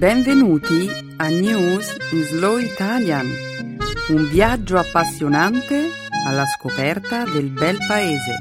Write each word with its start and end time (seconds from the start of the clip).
Benvenuti 0.00 0.88
a 1.18 1.28
News 1.28 1.94
in 2.12 2.22
Slow 2.22 2.56
Italian, 2.56 3.26
un 4.08 4.28
viaggio 4.30 4.78
appassionante 4.78 5.90
alla 6.26 6.46
scoperta 6.46 7.24
del 7.24 7.50
bel 7.50 7.76
paese. 7.86 8.38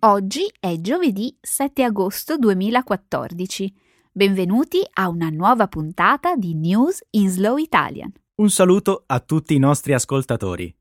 Oggi 0.00 0.52
è 0.58 0.74
giovedì 0.80 1.38
7 1.40 1.84
agosto 1.84 2.36
2014. 2.36 3.72
Benvenuti 4.10 4.80
a 4.94 5.08
una 5.08 5.28
nuova 5.28 5.68
puntata 5.68 6.34
di 6.34 6.56
News 6.56 6.98
in 7.10 7.28
Slow 7.28 7.58
Italian. 7.58 8.12
Un 8.38 8.50
saluto 8.50 9.04
a 9.06 9.20
tutti 9.20 9.54
i 9.54 9.58
nostri 9.60 9.92
ascoltatori. 9.94 10.74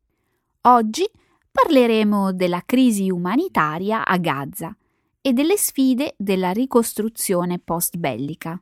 Oggi 0.63 1.09
parleremo 1.49 2.33
della 2.33 2.63
crisi 2.65 3.09
umanitaria 3.09 4.05
a 4.05 4.17
Gaza 4.17 4.75
e 5.21 5.31
delle 5.31 5.55
sfide 5.55 6.15
della 6.17 6.51
ricostruzione 6.51 7.59
post-bellica. 7.59 8.61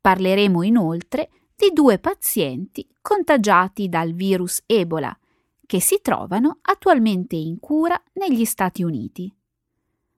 Parleremo 0.00 0.62
inoltre 0.62 1.28
di 1.54 1.72
due 1.74 1.98
pazienti 1.98 2.88
contagiati 3.02 3.90
dal 3.90 4.14
virus 4.14 4.62
Ebola 4.64 5.14
che 5.66 5.78
si 5.78 5.98
trovano 6.00 6.60
attualmente 6.62 7.36
in 7.36 7.60
cura 7.60 8.02
negli 8.14 8.46
Stati 8.46 8.82
Uniti. 8.82 9.30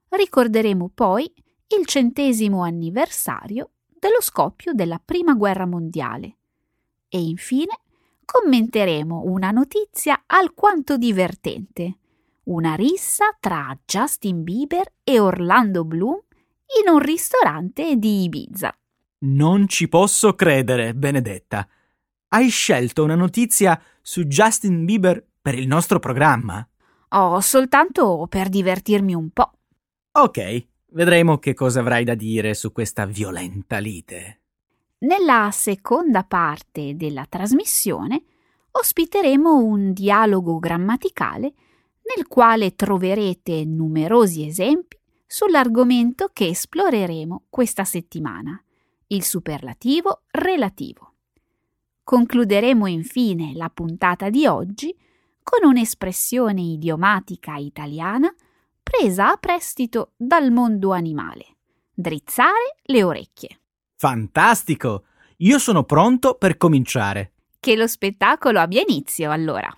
Ricorderemo 0.07 0.89
poi 0.93 1.29
il 1.77 1.85
centesimo 1.85 2.63
anniversario 2.63 3.71
dello 3.99 4.21
scoppio 4.21 4.71
della 4.71 5.01
Prima 5.03 5.33
Guerra 5.33 5.65
Mondiale 5.65 6.37
e 7.09 7.19
infine 7.19 7.77
commenteremo 8.27 9.21
una 9.25 9.51
notizia 9.51 10.23
alquanto 10.25 10.97
divertente. 10.97 11.97
Una 12.47 12.75
rissa 12.75 13.35
tra 13.39 13.75
Justin 13.85 14.43
Bieber 14.43 14.95
e 15.01 15.17
Orlando 15.17 15.85
Bloom 15.85 16.19
in 16.83 16.91
un 16.91 16.99
ristorante 16.99 17.95
di 17.95 18.23
Ibiza. 18.23 18.77
Non 19.19 19.69
ci 19.69 19.87
posso 19.87 20.35
credere, 20.35 20.93
Benedetta. 20.93 21.67
Hai 22.27 22.49
scelto 22.49 23.05
una 23.05 23.15
notizia 23.15 23.81
su 24.01 24.25
Justin 24.25 24.83
Bieber 24.83 25.25
per 25.41 25.55
il 25.55 25.65
nostro 25.65 25.99
programma? 25.99 26.67
Oh, 27.09 27.39
soltanto 27.39 28.27
per 28.29 28.49
divertirmi 28.49 29.13
un 29.13 29.29
po'. 29.29 29.53
Ok, 30.11 30.67
vedremo 30.87 31.37
che 31.37 31.53
cosa 31.53 31.79
avrai 31.79 32.03
da 32.03 32.15
dire 32.15 32.53
su 32.53 32.73
questa 32.73 33.05
violenta 33.05 33.77
lite. 33.77 34.41
Nella 34.99 35.51
seconda 35.51 36.23
parte 36.23 36.95
della 36.95 37.27
trasmissione 37.29 38.23
ospiteremo 38.71 39.55
un 39.55 39.93
dialogo 39.93 40.57
grammaticale 40.57 41.53
nel 42.15 42.25
quale 42.27 42.73
troverete 42.73 43.63
numerosi 43.63 44.47
esempi 44.47 44.97
sull'argomento 45.27 46.31
che 46.33 46.47
esploreremo 46.47 47.45
questa 47.47 47.83
settimana, 47.83 48.59
il 49.07 49.23
superlativo 49.23 50.23
relativo. 50.31 51.13
Concluderemo 52.03 52.87
infine 52.87 53.53
la 53.53 53.69
puntata 53.69 54.31
di 54.31 54.47
oggi 54.47 54.97
con 55.43 55.67
un'espressione 55.69 56.61
idiomatica 56.61 57.57
italiana 57.57 58.33
presa 58.81 59.29
a 59.31 59.37
prestito 59.37 60.13
dal 60.17 60.51
mondo 60.51 60.91
animale. 60.91 61.57
Drizzare 61.93 62.77
le 62.83 63.03
orecchie. 63.03 63.59
Fantastico! 63.99 65.05
Io 65.37 65.57
sono 65.57 65.83
pronto 65.83 66.35
per 66.35 66.55
cominciare. 66.55 67.33
Che 67.59 67.75
lo 67.75 67.87
spettacolo 67.87 68.59
abbia 68.59 68.83
inizio, 68.87 69.31
allora. 69.31 69.75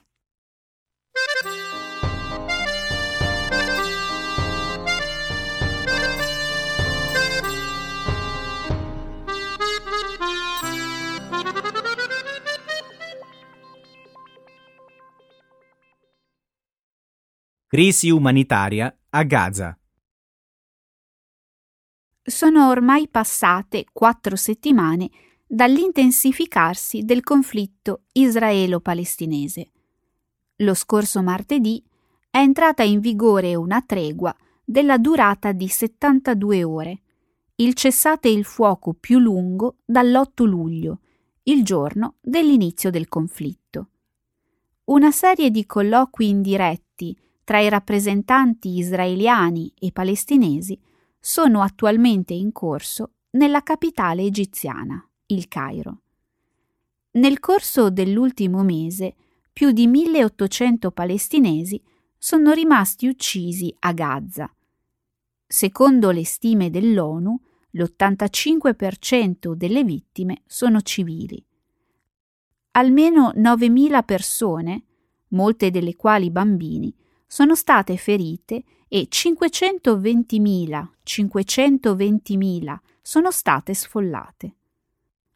Crisi 17.67 18.09
umanitaria 18.09 18.93
a 19.11 19.23
Gaza. 19.23 19.78
Sono 22.21 22.69
ormai 22.69 23.07
passate 23.07 23.85
quattro 23.91 24.35
settimane 24.35 25.09
dall'intensificarsi 25.47 27.03
del 27.03 27.23
conflitto 27.23 28.01
israelo-palestinese. 28.11 29.71
Lo 30.57 30.73
scorso 30.73 31.23
martedì 31.23 31.83
è 32.29 32.37
entrata 32.37 32.83
in 32.83 32.99
vigore 32.99 33.55
una 33.55 33.81
tregua 33.81 34.35
della 34.63 34.97
durata 34.97 35.51
di 35.51 35.67
72 35.67 36.63
ore, 36.63 37.01
il 37.55 37.73
cessate 37.73 38.29
il 38.29 38.45
fuoco 38.45 38.93
più 38.93 39.17
lungo 39.17 39.77
dall'8 39.85 40.43
luglio, 40.43 40.99
il 41.43 41.63
giorno 41.63 42.15
dell'inizio 42.21 42.91
del 42.91 43.07
conflitto. 43.07 43.87
Una 44.85 45.11
serie 45.11 45.49
di 45.49 45.65
colloqui 45.65 46.29
indiretti 46.29 47.17
tra 47.43 47.59
i 47.59 47.69
rappresentanti 47.69 48.77
israeliani 48.77 49.73
e 49.79 49.91
palestinesi 49.91 50.79
sono 51.19 51.61
attualmente 51.61 52.33
in 52.33 52.51
corso 52.51 53.13
nella 53.31 53.61
capitale 53.61 54.23
egiziana, 54.23 55.07
il 55.27 55.47
Cairo. 55.47 56.01
Nel 57.11 57.39
corso 57.39 57.89
dell'ultimo 57.89 58.63
mese, 58.63 59.15
più 59.51 59.71
di 59.71 59.87
1800 59.87 60.91
palestinesi 60.91 61.81
sono 62.17 62.51
rimasti 62.51 63.07
uccisi 63.07 63.75
a 63.79 63.91
Gaza. 63.93 64.53
Secondo 65.45 66.11
le 66.11 66.25
stime 66.25 66.69
dell'ONU, 66.69 67.39
l'85% 67.71 69.53
delle 69.53 69.83
vittime 69.83 70.43
sono 70.45 70.81
civili. 70.81 71.43
Almeno 72.71 73.31
9.000 73.35 74.03
persone, 74.05 74.83
molte 75.29 75.71
delle 75.71 75.95
quali 75.95 76.29
bambini, 76.31 76.95
sono 77.27 77.55
state 77.55 77.97
ferite 77.97 78.63
e 78.89 79.07
520.000, 79.09 80.87
520.000 81.05 82.77
sono 83.01 83.31
state 83.31 83.73
sfollate. 83.75 84.55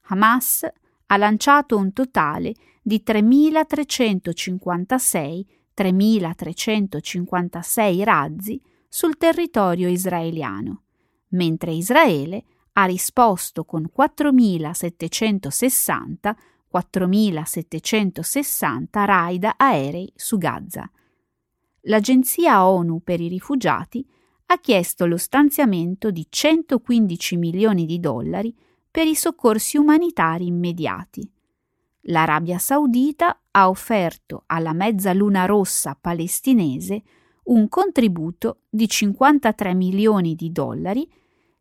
Hamas 0.07 0.67
ha 1.05 1.17
lanciato 1.17 1.77
un 1.77 1.93
totale 1.93 2.53
di 2.81 3.01
3.356, 3.05 5.45
3.356 5.77 8.03
razzi 8.03 8.59
sul 8.89 9.15
territorio 9.17 9.87
israeliano, 9.87 10.81
mentre 11.29 11.71
Israele 11.71 12.43
ha 12.73 12.83
risposto 12.85 13.63
con 13.65 13.87
4.760, 13.95 16.35
4.760 16.73 18.87
raid 18.91 19.47
aerei 19.57 20.11
su 20.15 20.39
Gaza 20.39 20.89
l'Agenzia 21.83 22.65
ONU 22.65 23.01
per 23.03 23.19
i 23.19 23.27
rifugiati 23.27 24.05
ha 24.47 24.59
chiesto 24.59 25.05
lo 25.05 25.17
stanziamento 25.17 26.11
di 26.11 26.27
115 26.29 27.37
milioni 27.37 27.85
di 27.85 27.99
dollari 27.99 28.55
per 28.89 29.07
i 29.07 29.15
soccorsi 29.15 29.77
umanitari 29.77 30.45
immediati. 30.45 31.29
L'Arabia 32.07 32.59
Saudita 32.59 33.41
ha 33.51 33.69
offerto 33.69 34.43
alla 34.47 34.73
Mezza 34.73 35.13
Luna 35.13 35.45
Rossa 35.45 35.97
palestinese 35.99 37.01
un 37.45 37.67
contributo 37.67 38.61
di 38.69 38.87
53 38.87 39.73
milioni 39.73 40.35
di 40.35 40.51
dollari, 40.51 41.09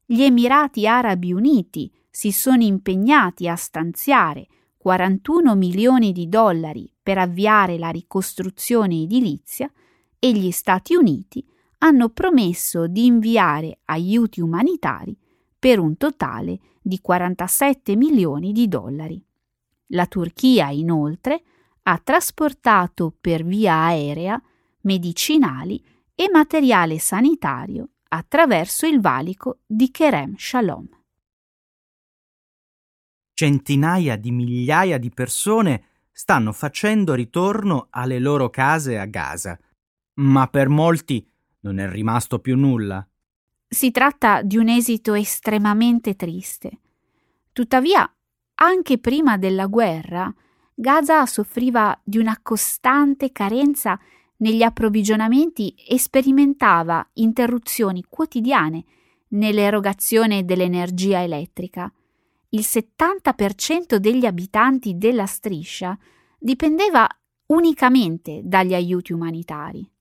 gli 0.04 0.22
Emirati 0.22 0.86
Arabi 0.86 1.32
Uniti 1.32 1.90
si 2.10 2.30
sono 2.30 2.62
impegnati 2.62 3.48
a 3.48 3.56
stanziare 3.56 4.46
41 4.76 5.54
milioni 5.54 6.12
di 6.12 6.28
dollari 6.28 6.92
per 7.02 7.18
avviare 7.18 7.78
la 7.78 7.88
ricostruzione 7.88 9.02
edilizia 9.02 9.70
e 10.24 10.30
gli 10.30 10.52
Stati 10.52 10.94
Uniti 10.94 11.44
hanno 11.78 12.08
promesso 12.10 12.86
di 12.86 13.06
inviare 13.06 13.80
aiuti 13.86 14.40
umanitari 14.40 15.18
per 15.58 15.80
un 15.80 15.96
totale 15.96 16.60
di 16.80 17.00
47 17.00 17.96
milioni 17.96 18.52
di 18.52 18.68
dollari. 18.68 19.20
La 19.88 20.06
Turchia, 20.06 20.70
inoltre, 20.70 21.42
ha 21.82 21.98
trasportato 21.98 23.12
per 23.20 23.42
via 23.42 23.74
aerea 23.74 24.40
medicinali 24.82 25.84
e 26.14 26.30
materiale 26.30 27.00
sanitario 27.00 27.88
attraverso 28.10 28.86
il 28.86 29.00
valico 29.00 29.58
di 29.66 29.90
Kerem 29.90 30.36
Shalom. 30.36 30.88
Centinaia 33.34 34.14
di 34.14 34.30
migliaia 34.30 34.98
di 34.98 35.10
persone 35.10 35.86
stanno 36.12 36.52
facendo 36.52 37.14
ritorno 37.14 37.88
alle 37.90 38.20
loro 38.20 38.50
case 38.50 39.00
a 39.00 39.06
Gaza 39.06 39.58
ma 40.14 40.46
per 40.48 40.68
molti 40.68 41.26
non 41.60 41.78
è 41.78 41.88
rimasto 41.88 42.38
più 42.38 42.56
nulla. 42.56 43.06
Si 43.68 43.90
tratta 43.90 44.42
di 44.42 44.56
un 44.56 44.68
esito 44.68 45.14
estremamente 45.14 46.14
triste. 46.14 46.80
Tuttavia, 47.52 48.10
anche 48.54 48.98
prima 48.98 49.36
della 49.38 49.66
guerra, 49.66 50.32
Gaza 50.74 51.24
soffriva 51.26 51.98
di 52.02 52.18
una 52.18 52.38
costante 52.42 53.30
carenza 53.32 53.98
negli 54.38 54.62
approvvigionamenti 54.62 55.74
e 55.88 55.98
sperimentava 55.98 57.06
interruzioni 57.14 58.04
quotidiane 58.08 58.84
nell'erogazione 59.28 60.44
dell'energia 60.44 61.22
elettrica. 61.22 61.92
Il 62.50 62.60
70% 62.60 63.96
degli 63.96 64.26
abitanti 64.26 64.98
della 64.98 65.26
striscia 65.26 65.96
dipendeva 66.38 67.06
unicamente 67.46 68.40
dagli 68.42 68.74
aiuti 68.74 69.12
umanitari. 69.12 69.91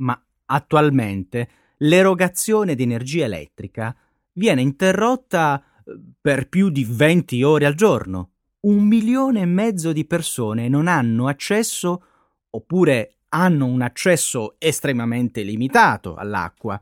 Ma 0.00 0.20
attualmente 0.46 1.48
l'erogazione 1.78 2.74
di 2.74 2.82
energia 2.82 3.24
elettrica 3.24 3.94
viene 4.32 4.60
interrotta 4.62 5.62
eh, 5.62 5.98
per 6.20 6.48
più 6.48 6.68
di 6.70 6.84
20 6.84 7.42
ore 7.42 7.66
al 7.66 7.74
giorno. 7.74 8.30
Un 8.60 8.86
milione 8.86 9.40
e 9.40 9.46
mezzo 9.46 9.92
di 9.92 10.04
persone 10.04 10.68
non 10.68 10.86
hanno 10.86 11.26
accesso 11.28 12.04
oppure 12.50 13.20
hanno 13.28 13.66
un 13.66 13.80
accesso 13.80 14.56
estremamente 14.58 15.42
limitato 15.42 16.14
all'acqua. 16.14 16.80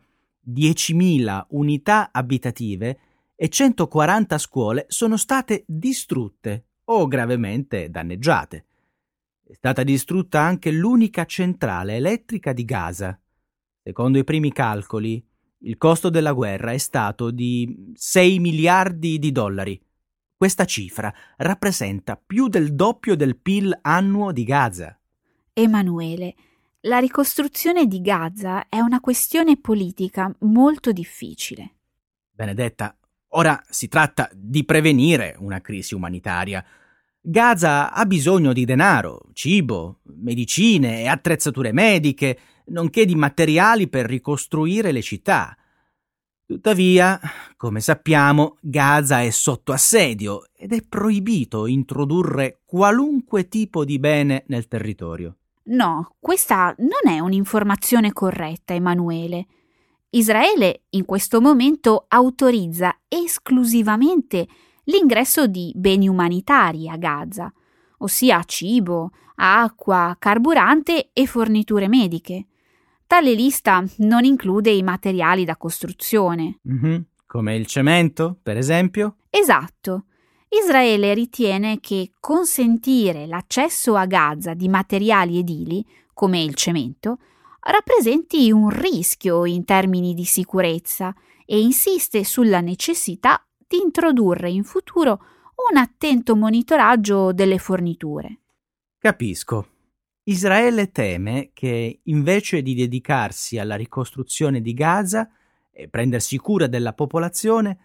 10.000 0.50 1.46
unità 1.50 2.08
abitative 2.10 2.98
e 3.36 3.48
140 3.48 4.38
scuole 4.38 4.86
sono 4.88 5.16
state 5.16 5.62
distrutte 5.66 6.64
o 6.84 7.06
gravemente 7.06 7.90
danneggiate. 7.90 8.64
È 9.48 9.54
stata 9.54 9.82
distrutta 9.82 10.42
anche 10.42 10.70
l'unica 10.70 11.24
centrale 11.24 11.96
elettrica 11.96 12.52
di 12.52 12.66
Gaza. 12.66 13.18
Secondo 13.82 14.18
i 14.18 14.24
primi 14.24 14.52
calcoli, 14.52 15.26
il 15.60 15.78
costo 15.78 16.10
della 16.10 16.32
guerra 16.32 16.72
è 16.72 16.76
stato 16.76 17.30
di 17.30 17.92
6 17.94 18.40
miliardi 18.40 19.18
di 19.18 19.32
dollari. 19.32 19.82
Questa 20.36 20.66
cifra 20.66 21.10
rappresenta 21.38 22.22
più 22.22 22.48
del 22.48 22.74
doppio 22.74 23.16
del 23.16 23.38
PIL 23.38 23.78
annuo 23.80 24.32
di 24.32 24.44
Gaza. 24.44 25.00
Emanuele, 25.54 26.34
la 26.80 26.98
ricostruzione 26.98 27.86
di 27.86 28.02
Gaza 28.02 28.68
è 28.68 28.80
una 28.80 29.00
questione 29.00 29.56
politica 29.56 30.30
molto 30.40 30.92
difficile. 30.92 31.76
Benedetta, 32.32 32.94
ora 33.28 33.58
si 33.66 33.88
tratta 33.88 34.28
di 34.30 34.62
prevenire 34.66 35.36
una 35.38 35.62
crisi 35.62 35.94
umanitaria. 35.94 36.62
Gaza 37.30 37.92
ha 37.92 38.06
bisogno 38.06 38.54
di 38.54 38.64
denaro, 38.64 39.26
cibo, 39.34 39.98
medicine 40.04 41.02
e 41.02 41.08
attrezzature 41.08 41.72
mediche, 41.72 42.38
nonché 42.68 43.04
di 43.04 43.14
materiali 43.14 43.86
per 43.86 44.06
ricostruire 44.06 44.92
le 44.92 45.02
città. 45.02 45.54
Tuttavia, 46.46 47.20
come 47.58 47.80
sappiamo, 47.80 48.56
Gaza 48.62 49.20
è 49.20 49.28
sotto 49.28 49.72
assedio 49.72 50.44
ed 50.56 50.72
è 50.72 50.80
proibito 50.80 51.66
introdurre 51.66 52.60
qualunque 52.64 53.46
tipo 53.48 53.84
di 53.84 53.98
bene 53.98 54.44
nel 54.46 54.66
territorio. 54.66 55.36
No, 55.64 56.14
questa 56.18 56.74
non 56.78 57.12
è 57.12 57.18
un'informazione 57.18 58.10
corretta, 58.14 58.72
Emanuele. 58.72 59.46
Israele 60.08 60.84
in 60.90 61.04
questo 61.04 61.42
momento 61.42 62.06
autorizza 62.08 63.00
esclusivamente 63.06 64.48
l'ingresso 64.88 65.46
di 65.46 65.72
beni 65.74 66.08
umanitari 66.08 66.88
a 66.88 66.96
Gaza, 66.96 67.52
ossia 67.98 68.42
cibo, 68.44 69.10
acqua, 69.36 70.16
carburante 70.18 71.10
e 71.12 71.26
forniture 71.26 71.88
mediche. 71.88 72.46
Tale 73.06 73.32
lista 73.32 73.82
non 73.98 74.24
include 74.24 74.70
i 74.70 74.82
materiali 74.82 75.44
da 75.44 75.56
costruzione. 75.56 76.58
Mm-hmm. 76.68 77.00
Come 77.26 77.56
il 77.56 77.66
cemento, 77.66 78.38
per 78.42 78.56
esempio? 78.56 79.16
Esatto. 79.30 80.04
Israele 80.48 81.12
ritiene 81.12 81.78
che 81.80 82.12
consentire 82.20 83.26
l'accesso 83.26 83.96
a 83.96 84.06
Gaza 84.06 84.54
di 84.54 84.68
materiali 84.68 85.38
edili, 85.38 85.84
come 86.14 86.42
il 86.42 86.54
cemento, 86.54 87.18
rappresenti 87.60 88.50
un 88.50 88.70
rischio 88.70 89.44
in 89.44 89.64
termini 89.64 90.14
di 90.14 90.24
sicurezza 90.24 91.14
e 91.44 91.60
insiste 91.60 92.24
sulla 92.24 92.60
necessità 92.60 93.42
di 93.68 93.80
introdurre 93.80 94.50
in 94.50 94.64
futuro 94.64 95.20
un 95.70 95.76
attento 95.76 96.34
monitoraggio 96.34 97.32
delle 97.32 97.58
forniture. 97.58 98.40
Capisco. 98.98 99.68
Israele 100.24 100.90
teme 100.90 101.50
che 101.52 102.00
invece 102.02 102.62
di 102.62 102.74
dedicarsi 102.74 103.58
alla 103.58 103.76
ricostruzione 103.76 104.60
di 104.60 104.74
Gaza 104.74 105.28
e 105.70 105.88
prendersi 105.88 106.36
cura 106.38 106.66
della 106.66 106.92
popolazione, 106.92 107.78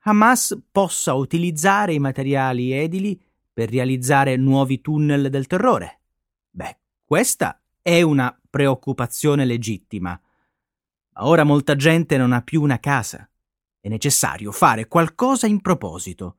Hamas 0.00 0.56
possa 0.70 1.14
utilizzare 1.14 1.92
i 1.92 1.98
materiali 1.98 2.72
edili 2.72 3.20
per 3.52 3.70
realizzare 3.70 4.36
nuovi 4.36 4.80
tunnel 4.80 5.28
del 5.28 5.46
terrore. 5.46 6.00
Beh, 6.50 6.78
questa 7.04 7.60
è 7.82 8.02
una 8.02 8.38
preoccupazione 8.48 9.44
legittima. 9.44 10.20
Ma 11.14 11.26
ora 11.26 11.42
molta 11.42 11.74
gente 11.74 12.16
non 12.16 12.32
ha 12.32 12.42
più 12.42 12.62
una 12.62 12.78
casa. 12.78 13.28
È 13.80 13.88
necessario 13.88 14.52
fare 14.52 14.88
qualcosa 14.88 15.46
in 15.46 15.60
proposito. 15.60 16.38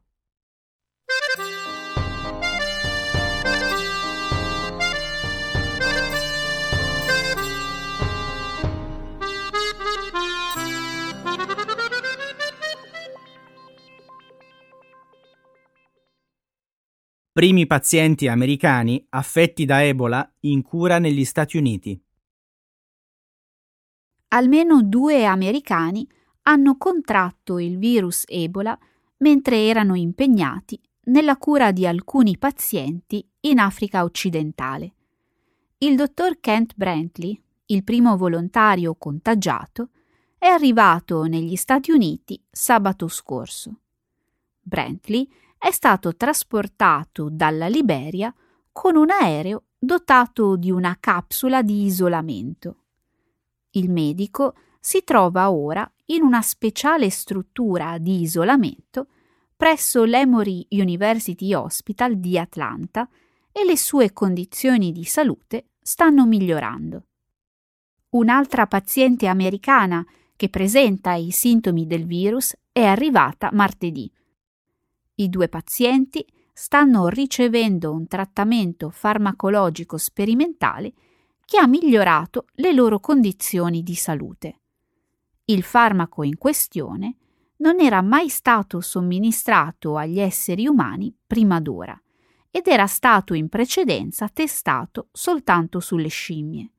primi 17.40 17.68
pazienti 17.68 18.28
americani 18.28 19.06
affetti 19.12 19.64
da 19.64 19.82
Ebola 19.82 20.30
in 20.42 20.62
cura 20.62 21.00
negli 21.00 21.24
Stati 21.24 21.56
Uniti. 21.56 21.98
Almeno 24.34 24.84
due 24.84 25.24
americani 25.24 26.06
hanno 26.44 26.78
contratto 26.78 27.60
il 27.60 27.78
virus 27.78 28.24
Ebola 28.28 28.78
mentre 29.18 29.68
erano 29.68 29.96
impegnati 29.96 30.80
nella 31.06 31.38
cura 31.38 31.72
di 31.72 31.86
alcuni 31.86 32.38
pazienti 32.38 33.28
in 33.42 33.60
Africa 33.60 34.04
occidentale. 34.04 34.94
Il 35.80 35.96
dottor 35.96 36.40
Kent 36.40 36.74
Brantley, 36.76 37.42
il 37.68 37.84
primo 37.84 38.18
volontario 38.18 38.96
contagiato, 38.96 39.90
è 40.38 40.48
arrivato 40.48 41.24
negli 41.24 41.56
Stati 41.56 41.92
Uniti 41.92 42.42
sabato 42.50 43.08
scorso. 43.08 43.80
Brantley 44.62 45.28
è 45.58 45.72
stato 45.72 46.16
trasportato 46.16 47.30
dalla 47.30 47.68
Liberia 47.68 48.34
con 48.72 48.96
un 48.96 49.10
aereo 49.10 49.66
dotato 49.78 50.56
di 50.56 50.72
una 50.72 50.96
capsula 51.00 51.62
di 51.62 51.84
isolamento. 51.84 52.84
Il 53.72 53.90
medico 53.90 54.54
si 54.80 55.04
trova 55.04 55.52
ora 55.52 55.90
in 56.06 56.22
una 56.22 56.42
speciale 56.42 57.10
struttura 57.10 57.98
di 57.98 58.22
isolamento 58.22 59.08
presso 59.56 60.06
l'Emory 60.06 60.68
University 60.70 61.54
Hospital 61.54 62.16
di 62.16 62.38
Atlanta 62.40 63.08
e 63.52 63.66
le 63.66 63.76
sue 63.76 64.14
condizioni 64.14 64.92
di 64.92 65.04
salute 65.04 65.72
stanno 65.82 66.26
migliorando. 66.26 67.04
Un'altra 68.12 68.68
paziente 68.68 69.28
americana 69.28 70.06
che 70.36 70.50
presenta 70.50 71.14
i 71.14 71.32
sintomi 71.32 71.86
del 71.86 72.06
virus 72.06 72.56
è 72.72 72.84
arrivata 72.84 73.50
martedì. 73.52 74.10
I 75.16 75.30
due 75.30 75.50
pazienti 75.50 76.26
stanno 76.54 77.10
ricevendo 77.10 77.92
un 77.92 78.08
trattamento 78.08 78.90
farmacologico 78.90 79.98
sperimentale 79.98 80.94
che 81.44 81.58
ha 81.58 81.68
migliorato 81.68 82.46
le 82.54 82.72
loro 82.72 83.00
condizioni 83.00 83.84
di 83.84 83.96
salute. 83.96 84.59
Il 85.50 85.64
farmaco 85.64 86.22
in 86.22 86.38
questione 86.38 87.16
non 87.58 87.80
era 87.80 88.04
mai 88.04 88.30
stato 88.30 88.82
somministrato 88.82 89.98
agli 89.98 90.20
esseri 90.20 90.68
umani 90.68 91.12
prima 91.26 91.60
d'ora 91.60 92.00
ed 92.52 92.68
era 92.68 92.86
stato 92.86 93.34
in 93.34 93.50
precedenza 93.50 94.30
testato 94.30 95.08
soltanto 95.12 95.80
sulle 95.80 96.08
scimmie. 96.08 96.70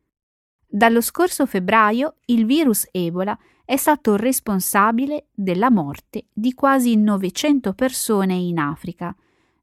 Dallo 0.68 1.00
scorso 1.00 1.46
febbraio 1.46 2.18
il 2.26 2.46
virus 2.46 2.86
Ebola 2.92 3.36
è 3.64 3.76
stato 3.76 4.14
responsabile 4.14 5.26
della 5.34 5.70
morte 5.70 6.26
di 6.32 6.54
quasi 6.54 6.94
900 6.94 7.72
persone 7.72 8.34
in 8.34 8.60
Africa, 8.60 9.12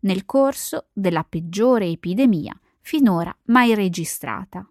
nel 0.02 0.26
corso 0.26 0.88
della 0.92 1.24
peggiore 1.24 1.88
epidemia 1.88 2.60
finora 2.82 3.34
mai 3.46 3.74
registrata. 3.74 4.70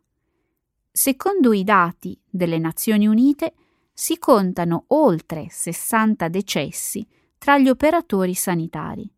Secondo 0.93 1.55
i 1.55 1.65
dati 1.65 2.21
delle 2.29 2.59
Nazioni 2.59 3.07
Unite, 3.07 3.55
si 3.99 4.19
contano 4.19 4.85
oltre 4.89 5.47
60 5.49 6.29
decessi 6.29 7.09
tra 7.39 7.57
gli 7.57 7.71
operatori 7.71 8.35
sanitari. 8.35 9.11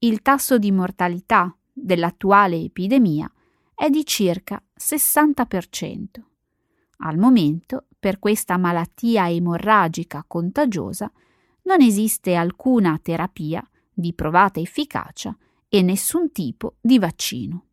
Il 0.00 0.20
tasso 0.20 0.58
di 0.58 0.70
mortalità 0.70 1.56
dell'attuale 1.72 2.58
epidemia 2.58 3.32
è 3.74 3.88
di 3.88 4.04
circa 4.04 4.62
60%. 4.78 6.06
Al 6.98 7.16
momento 7.16 7.86
per 7.98 8.18
questa 8.18 8.58
malattia 8.58 9.30
emorragica 9.30 10.26
contagiosa 10.28 11.10
non 11.62 11.80
esiste 11.80 12.34
alcuna 12.34 12.98
terapia 13.02 13.66
di 13.90 14.12
provata 14.12 14.60
efficacia 14.60 15.34
e 15.70 15.80
nessun 15.80 16.32
tipo 16.32 16.76
di 16.82 16.98
vaccino. 16.98 17.64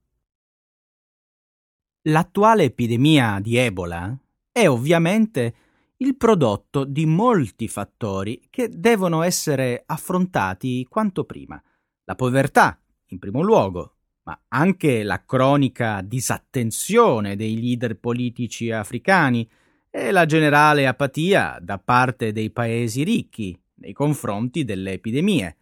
L'attuale 2.03 2.63
epidemia 2.63 3.41
di 3.41 3.57
Ebola 3.57 4.17
è 4.53 4.69
ovviamente 4.69 5.66
il 5.97 6.15
prodotto 6.15 6.83
di 6.83 7.05
molti 7.05 7.67
fattori 7.67 8.47
che 8.49 8.69
devono 8.69 9.23
essere 9.23 9.83
affrontati 9.85 10.85
quanto 10.87 11.23
prima. 11.23 11.61
La 12.03 12.15
povertà, 12.15 12.79
in 13.07 13.19
primo 13.19 13.41
luogo, 13.41 13.95
ma 14.23 14.39
anche 14.49 15.03
la 15.03 15.23
cronica 15.25 16.01
disattenzione 16.01 17.35
dei 17.35 17.59
leader 17.59 17.97
politici 17.97 18.71
africani 18.71 19.49
e 19.89 20.11
la 20.11 20.25
generale 20.25 20.85
apatia 20.85 21.57
da 21.61 21.79
parte 21.79 22.31
dei 22.31 22.51
paesi 22.51 23.03
ricchi 23.03 23.59
nei 23.75 23.93
confronti 23.93 24.63
delle 24.63 24.93
epidemie, 24.93 25.55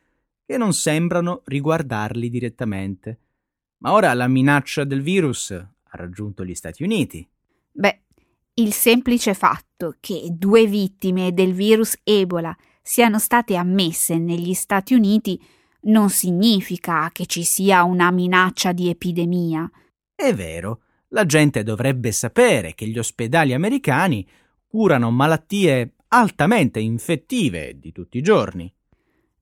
che 0.46 0.58
non 0.58 0.74
sembrano 0.74 1.42
riguardarli 1.46 2.30
direttamente. 2.30 3.20
Ma 3.78 3.94
ora 3.94 4.14
la 4.14 4.28
minaccia 4.28 4.84
del 4.84 5.02
virus 5.02 5.52
ha 5.52 5.98
raggiunto 5.98 6.44
gli 6.44 6.56
Stati 6.56 6.84
Uniti. 6.84 7.28
Beh, 7.72 8.05
il 8.58 8.72
semplice 8.72 9.34
fatto 9.34 9.96
che 10.00 10.28
due 10.32 10.66
vittime 10.66 11.34
del 11.34 11.54
virus 11.54 11.98
Ebola 12.04 12.56
siano 12.82 13.20
state 13.20 13.56
ammesse 13.56 14.18
negli 14.18 14.54
Stati 14.54 14.94
Uniti 14.94 15.42
non 15.82 16.10
significa 16.10 17.10
che 17.12 17.26
ci 17.26 17.44
sia 17.44 17.84
una 17.84 18.12
minaccia 18.12 18.72
di 18.72 18.90
epidemia. 18.90 19.70
È 20.16 20.34
vero, 20.34 20.82
la 21.10 21.26
gente 21.26 21.64
dovrebbe 21.64 22.12
sapere 22.12 22.74
che 22.76 22.88
gli 22.88 22.98
ospedali 22.98 23.54
americani 23.54 24.26
curano 24.66 25.12
malattie 25.12 25.96
altamente 26.10 26.80
infettive 26.80 27.78
di 27.78 27.92
tutti 27.92 28.18
i 28.18 28.22
giorni. 28.22 28.74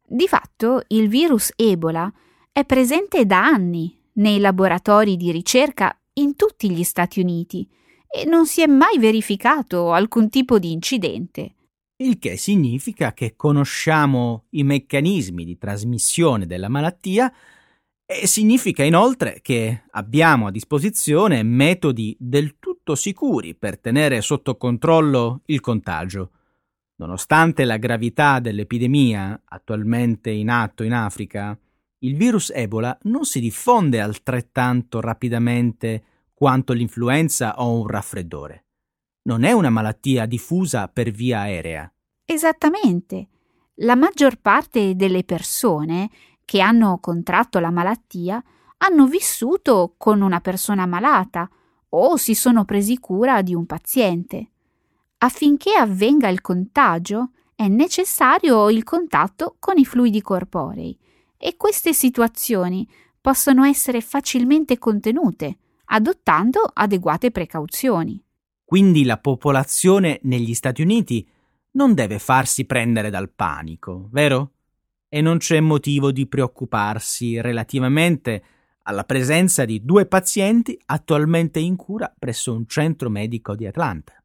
Di 0.05 0.27
fatto, 0.27 0.83
il 0.87 1.07
virus 1.07 1.51
Ebola 1.55 2.11
è 2.51 2.65
presente 2.65 3.25
da 3.25 3.45
anni 3.45 3.95
nei 4.13 4.39
laboratori 4.39 5.17
di 5.17 5.31
ricerca 5.31 5.95
in 6.13 6.35
tutti 6.35 6.71
gli 6.71 6.83
Stati 6.83 7.19
Uniti 7.19 7.67
e 8.15 8.25
non 8.25 8.45
si 8.45 8.61
è 8.61 8.67
mai 8.67 8.99
verificato 8.99 9.91
alcun 9.91 10.29
tipo 10.29 10.59
di 10.59 10.71
incidente. 10.71 11.55
Il 11.95 12.19
che 12.19 12.37
significa 12.37 13.11
che 13.13 13.35
conosciamo 13.35 14.45
i 14.51 14.63
meccanismi 14.63 15.43
di 15.43 15.57
trasmissione 15.57 16.45
della 16.45 16.69
malattia 16.69 17.33
e 18.05 18.27
significa 18.27 18.83
inoltre 18.83 19.39
che 19.41 19.85
abbiamo 19.91 20.45
a 20.45 20.51
disposizione 20.51 21.41
metodi 21.41 22.15
del 22.19 22.59
tutto 22.59 22.93
sicuri 22.93 23.55
per 23.55 23.79
tenere 23.79 24.21
sotto 24.21 24.57
controllo 24.57 25.41
il 25.45 25.59
contagio. 25.59 26.31
Nonostante 26.97 27.65
la 27.65 27.77
gravità 27.77 28.39
dell'epidemia 28.39 29.41
attualmente 29.45 30.29
in 30.29 30.49
atto 30.49 30.83
in 30.83 30.93
Africa, 30.93 31.57
il 31.99 32.15
virus 32.15 32.51
Ebola 32.53 32.95
non 33.03 33.25
si 33.25 33.39
diffonde 33.39 33.99
altrettanto 33.99 34.99
rapidamente 34.99 36.03
quanto 36.33 36.73
l'influenza 36.73 37.61
o 37.61 37.79
un 37.79 37.87
raffreddore. 37.87 38.65
Non 39.23 39.43
è 39.43 39.51
una 39.51 39.69
malattia 39.69 40.25
diffusa 40.25 40.87
per 40.87 41.11
via 41.11 41.41
aerea. 41.41 41.91
Esattamente. 42.25 43.29
La 43.77 43.95
maggior 43.95 44.37
parte 44.37 44.95
delle 44.95 45.23
persone 45.23 46.09
che 46.45 46.59
hanno 46.59 46.99
contratto 46.99 47.59
la 47.59 47.71
malattia 47.71 48.43
hanno 48.77 49.07
vissuto 49.07 49.95
con 49.97 50.21
una 50.21 50.41
persona 50.41 50.85
malata 50.85 51.49
o 51.89 52.17
si 52.17 52.35
sono 52.35 52.65
presi 52.65 52.99
cura 52.99 53.41
di 53.41 53.53
un 53.53 53.65
paziente. 53.65 54.51
Affinché 55.19 55.73
avvenga 55.73 56.27
il 56.27 56.41
contagio 56.41 57.31
è 57.55 57.67
necessario 57.67 58.69
il 58.69 58.83
contatto 58.83 59.55
con 59.59 59.77
i 59.77 59.85
fluidi 59.85 60.21
corporei 60.21 60.97
e 61.37 61.55
queste 61.55 61.93
situazioni 61.93 62.87
possono 63.21 63.63
essere 63.63 64.01
facilmente 64.01 64.77
contenute 64.77 65.59
adottando 65.85 66.61
adeguate 66.71 67.31
precauzioni. 67.31 68.23
Quindi 68.63 69.03
la 69.03 69.17
popolazione 69.17 70.19
negli 70.23 70.53
Stati 70.53 70.81
Uniti 70.81 71.27
non 71.71 71.93
deve 71.93 72.19
farsi 72.19 72.65
prendere 72.65 73.09
dal 73.09 73.29
panico, 73.29 74.07
vero? 74.11 74.51
E 75.09 75.21
non 75.21 75.37
c'è 75.37 75.59
motivo 75.59 76.11
di 76.11 76.27
preoccuparsi 76.27 77.39
relativamente 77.39 78.43
alla 78.83 79.03
presenza 79.03 79.65
di 79.65 79.83
due 79.83 80.05
pazienti 80.05 80.79
attualmente 80.85 81.59
in 81.59 81.75
cura 81.75 82.13
presso 82.17 82.53
un 82.53 82.65
centro 82.67 83.09
medico 83.09 83.55
di 83.55 83.65
Atlanta. 83.65 84.22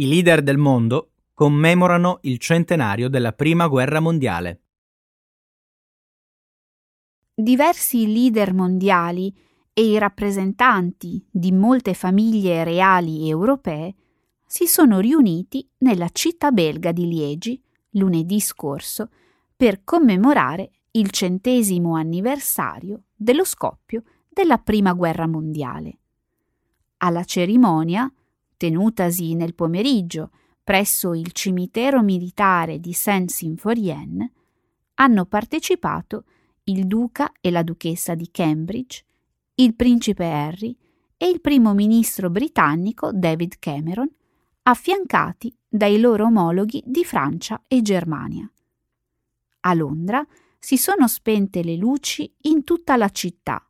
I 0.00 0.08
leader 0.08 0.40
del 0.42 0.56
mondo 0.56 1.10
commemorano 1.34 2.20
il 2.22 2.38
centenario 2.38 3.10
della 3.10 3.34
Prima 3.34 3.66
Guerra 3.66 4.00
Mondiale. 4.00 4.62
Diversi 7.34 8.10
leader 8.10 8.54
mondiali 8.54 9.30
e 9.74 9.84
i 9.84 9.98
rappresentanti 9.98 11.22
di 11.30 11.52
molte 11.52 11.92
famiglie 11.92 12.64
reali 12.64 13.28
europee 13.28 13.94
si 14.46 14.66
sono 14.66 15.00
riuniti 15.00 15.68
nella 15.80 16.08
città 16.08 16.50
belga 16.50 16.92
di 16.92 17.06
Liegi 17.06 17.62
lunedì 17.90 18.40
scorso 18.40 19.10
per 19.54 19.84
commemorare 19.84 20.70
il 20.92 21.10
centesimo 21.10 21.94
anniversario 21.94 23.02
dello 23.14 23.44
scoppio 23.44 24.02
della 24.30 24.56
Prima 24.56 24.94
Guerra 24.94 25.26
Mondiale. 25.26 25.98
Alla 27.02 27.24
cerimonia 27.24 28.10
tenutasi 28.60 29.34
nel 29.34 29.54
pomeriggio 29.54 30.32
presso 30.62 31.14
il 31.14 31.32
cimitero 31.32 32.02
militare 32.02 32.78
di 32.78 32.92
Saint-Symphorien, 32.92 34.30
hanno 34.96 35.24
partecipato 35.24 36.24
il 36.64 36.86
duca 36.86 37.32
e 37.40 37.50
la 37.50 37.62
duchessa 37.62 38.14
di 38.14 38.28
Cambridge, 38.30 39.02
il 39.54 39.74
principe 39.74 40.26
Harry 40.26 40.76
e 41.16 41.26
il 41.30 41.40
primo 41.40 41.72
ministro 41.72 42.28
britannico 42.28 43.10
David 43.14 43.54
Cameron, 43.58 44.10
affiancati 44.64 45.56
dai 45.66 45.98
loro 45.98 46.26
omologhi 46.26 46.82
di 46.84 47.02
Francia 47.02 47.62
e 47.66 47.80
Germania. 47.80 48.46
A 49.60 49.72
Londra 49.72 50.22
si 50.58 50.76
sono 50.76 51.08
spente 51.08 51.62
le 51.62 51.76
luci 51.76 52.30
in 52.42 52.62
tutta 52.64 52.98
la 52.98 53.08
città, 53.08 53.66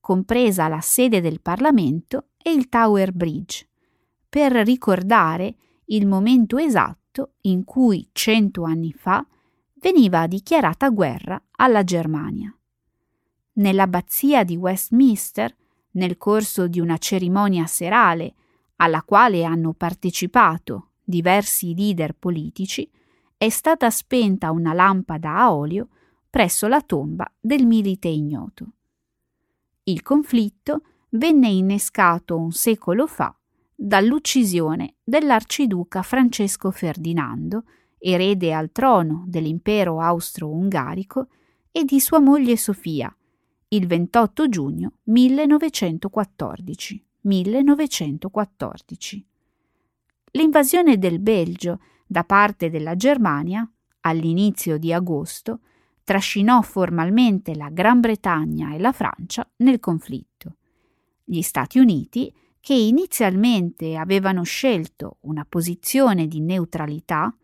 compresa 0.00 0.68
la 0.68 0.80
sede 0.80 1.20
del 1.20 1.42
Parlamento 1.42 2.28
e 2.42 2.50
il 2.50 2.70
Tower 2.70 3.12
Bridge 3.12 3.66
per 4.32 4.52
ricordare 4.52 5.56
il 5.88 6.06
momento 6.06 6.56
esatto 6.56 7.34
in 7.42 7.64
cui 7.64 8.08
cento 8.12 8.62
anni 8.62 8.90
fa 8.90 9.26
veniva 9.74 10.26
dichiarata 10.26 10.88
guerra 10.88 11.38
alla 11.56 11.84
Germania. 11.84 12.50
Nell'abbazia 13.56 14.42
di 14.42 14.56
Westminster, 14.56 15.54
nel 15.90 16.16
corso 16.16 16.66
di 16.66 16.80
una 16.80 16.96
cerimonia 16.96 17.66
serale 17.66 18.32
alla 18.76 19.02
quale 19.02 19.44
hanno 19.44 19.74
partecipato 19.74 20.92
diversi 21.04 21.74
leader 21.74 22.14
politici, 22.14 22.90
è 23.36 23.50
stata 23.50 23.90
spenta 23.90 24.50
una 24.50 24.72
lampada 24.72 25.36
a 25.36 25.52
olio 25.52 25.88
presso 26.30 26.68
la 26.68 26.80
tomba 26.80 27.30
del 27.38 27.66
milite 27.66 28.08
ignoto. 28.08 28.66
Il 29.82 30.00
conflitto 30.00 30.80
venne 31.10 31.48
innescato 31.48 32.38
un 32.38 32.52
secolo 32.52 33.06
fa 33.06 33.36
dall'uccisione 33.84 34.94
dell'arciduca 35.02 36.02
Francesco 36.02 36.70
Ferdinando, 36.70 37.64
erede 37.98 38.54
al 38.54 38.70
trono 38.70 39.24
dell'impero 39.26 40.00
austro-ungarico, 40.00 41.26
e 41.72 41.84
di 41.84 41.98
sua 41.98 42.20
moglie 42.20 42.56
Sofia, 42.56 43.12
il 43.68 43.88
28 43.88 44.48
giugno 44.48 44.92
1914. 45.04 47.04
1914. 47.22 49.26
L'invasione 50.32 50.98
del 50.98 51.18
Belgio 51.18 51.80
da 52.06 52.22
parte 52.22 52.70
della 52.70 52.94
Germania, 52.94 53.68
all'inizio 54.02 54.78
di 54.78 54.92
agosto, 54.92 55.60
trascinò 56.04 56.62
formalmente 56.62 57.56
la 57.56 57.70
Gran 57.70 57.98
Bretagna 57.98 58.74
e 58.74 58.78
la 58.78 58.92
Francia 58.92 59.48
nel 59.56 59.80
conflitto. 59.80 60.56
Gli 61.24 61.42
Stati 61.42 61.78
Uniti 61.78 62.32
che 62.62 62.74
inizialmente 62.74 63.96
avevano 63.96 64.44
scelto 64.44 65.16
una 65.22 65.44
posizione 65.44 66.28
di 66.28 66.40
neutralità, 66.40 67.36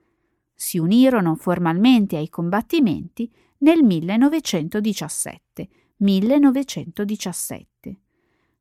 si 0.54 0.78
unirono 0.78 1.34
formalmente 1.34 2.16
ai 2.16 2.28
combattimenti 2.28 3.28
nel 3.58 3.82
1917. 3.82 5.68
1917. 5.96 8.00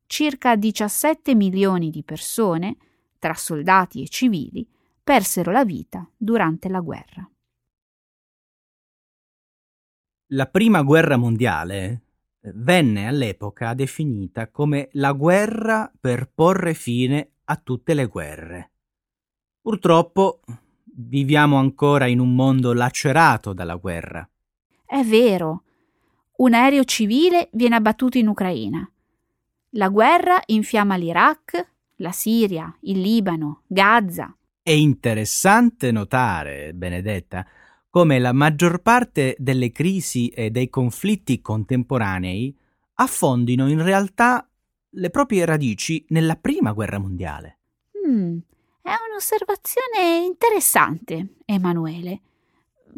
Circa 0.06 0.56
17 0.56 1.36
milioni 1.36 1.90
di 1.90 2.02
persone, 2.02 2.76
tra 3.20 3.34
soldati 3.34 4.02
e 4.02 4.08
civili, 4.08 4.68
persero 5.00 5.52
la 5.52 5.64
vita 5.64 6.10
durante 6.16 6.68
la 6.68 6.80
guerra. 6.80 7.30
La 10.32 10.46
prima 10.46 10.82
guerra 10.82 11.16
mondiale 11.16 12.07
venne 12.54 13.06
all'epoca 13.06 13.74
definita 13.74 14.48
come 14.48 14.88
la 14.92 15.12
guerra 15.12 15.90
per 16.00 16.30
porre 16.34 16.74
fine 16.74 17.30
a 17.44 17.56
tutte 17.56 17.94
le 17.94 18.06
guerre. 18.06 18.70
Purtroppo 19.60 20.40
viviamo 20.84 21.56
ancora 21.56 22.06
in 22.06 22.18
un 22.18 22.34
mondo 22.34 22.72
lacerato 22.72 23.52
dalla 23.52 23.76
guerra. 23.76 24.28
È 24.84 25.02
vero. 25.02 25.62
Un 26.36 26.54
aereo 26.54 26.84
civile 26.84 27.48
viene 27.52 27.74
abbattuto 27.74 28.18
in 28.18 28.28
Ucraina. 28.28 28.90
La 29.72 29.88
guerra 29.88 30.40
infiamma 30.46 30.96
l'Iraq, 30.96 31.66
la 31.96 32.12
Siria, 32.12 32.74
il 32.82 33.00
Libano, 33.00 33.62
Gaza. 33.66 34.34
È 34.62 34.70
interessante 34.70 35.90
notare, 35.90 36.72
Benedetta, 36.74 37.46
come 37.98 38.20
la 38.20 38.32
maggior 38.32 38.80
parte 38.80 39.34
delle 39.40 39.72
crisi 39.72 40.28
e 40.28 40.52
dei 40.52 40.68
conflitti 40.68 41.40
contemporanei 41.40 42.56
affondino 42.94 43.68
in 43.68 43.82
realtà 43.82 44.48
le 44.90 45.10
proprie 45.10 45.44
radici 45.44 46.04
nella 46.10 46.36
prima 46.36 46.70
guerra 46.70 47.00
mondiale. 47.00 47.58
Mm, 48.06 48.38
è 48.82 48.92
un'osservazione 49.10 50.24
interessante, 50.24 51.38
Emanuele. 51.44 52.20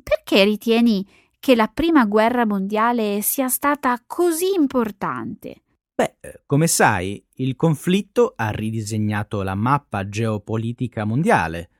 Perché 0.03 0.45
ritieni 0.45 1.09
che 1.39 1.57
la 1.57 1.71
prima 1.73 2.05
guerra 2.05 2.45
mondiale 2.45 3.23
sia 3.23 3.49
stata 3.49 3.99
così 4.07 4.53
importante? 4.55 5.63
Beh, 5.95 6.17
come 6.45 6.67
sai, 6.67 7.25
il 7.37 7.57
conflitto 7.57 8.35
ha 8.37 8.51
ridisegnato 8.51 9.41
la 9.41 9.55
mappa 9.55 10.07
geopolitica 10.07 11.07
mondiale. 11.07 11.71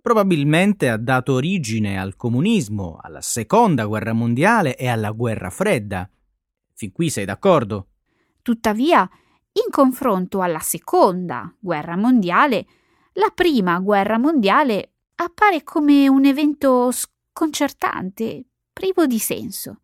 Probabilmente 0.00 0.88
ha 0.88 0.96
dato 0.96 1.34
origine 1.34 1.98
al 1.98 2.16
comunismo, 2.16 2.98
alla 3.00 3.20
seconda 3.20 3.84
guerra 3.84 4.12
mondiale 4.12 4.76
e 4.76 4.88
alla 4.88 5.10
guerra 5.10 5.50
fredda. 5.50 6.08
Fin 6.74 6.92
qui 6.92 7.10
sei 7.10 7.26
d'accordo? 7.26 7.88
Tuttavia, 8.40 9.08
in 9.52 9.70
confronto 9.70 10.40
alla 10.40 10.60
seconda 10.60 11.54
guerra 11.58 11.96
mondiale, 11.96 12.66
la 13.14 13.30
prima 13.34 13.78
guerra 13.80 14.18
mondiale 14.18 14.92
appare 15.16 15.62
come 15.62 16.08
un 16.08 16.24
evento 16.24 16.90
sconcertante, 16.90 18.44
privo 18.72 19.06
di 19.06 19.18
senso. 19.18 19.80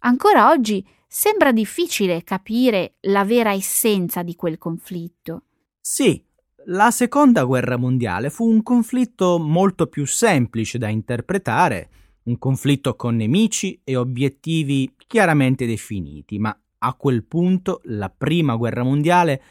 Ancora 0.00 0.50
oggi 0.50 0.84
sembra 1.06 1.52
difficile 1.52 2.24
capire 2.24 2.96
la 3.02 3.24
vera 3.24 3.52
essenza 3.52 4.22
di 4.24 4.34
quel 4.34 4.58
conflitto. 4.58 5.44
Sì, 5.80 6.24
la 6.66 6.90
seconda 6.90 7.44
guerra 7.44 7.76
mondiale 7.76 8.30
fu 8.30 8.48
un 8.48 8.62
conflitto 8.62 9.38
molto 9.38 9.86
più 9.86 10.06
semplice 10.06 10.78
da 10.78 10.88
interpretare, 10.88 11.90
un 12.24 12.38
conflitto 12.38 12.94
con 12.94 13.16
nemici 13.16 13.80
e 13.82 13.96
obiettivi 13.96 14.94
chiaramente 15.06 15.66
definiti, 15.66 16.38
ma 16.38 16.56
a 16.78 16.94
quel 16.94 17.24
punto 17.24 17.80
la 17.84 18.10
prima 18.10 18.56
guerra 18.56 18.82
mondiale 18.82 19.42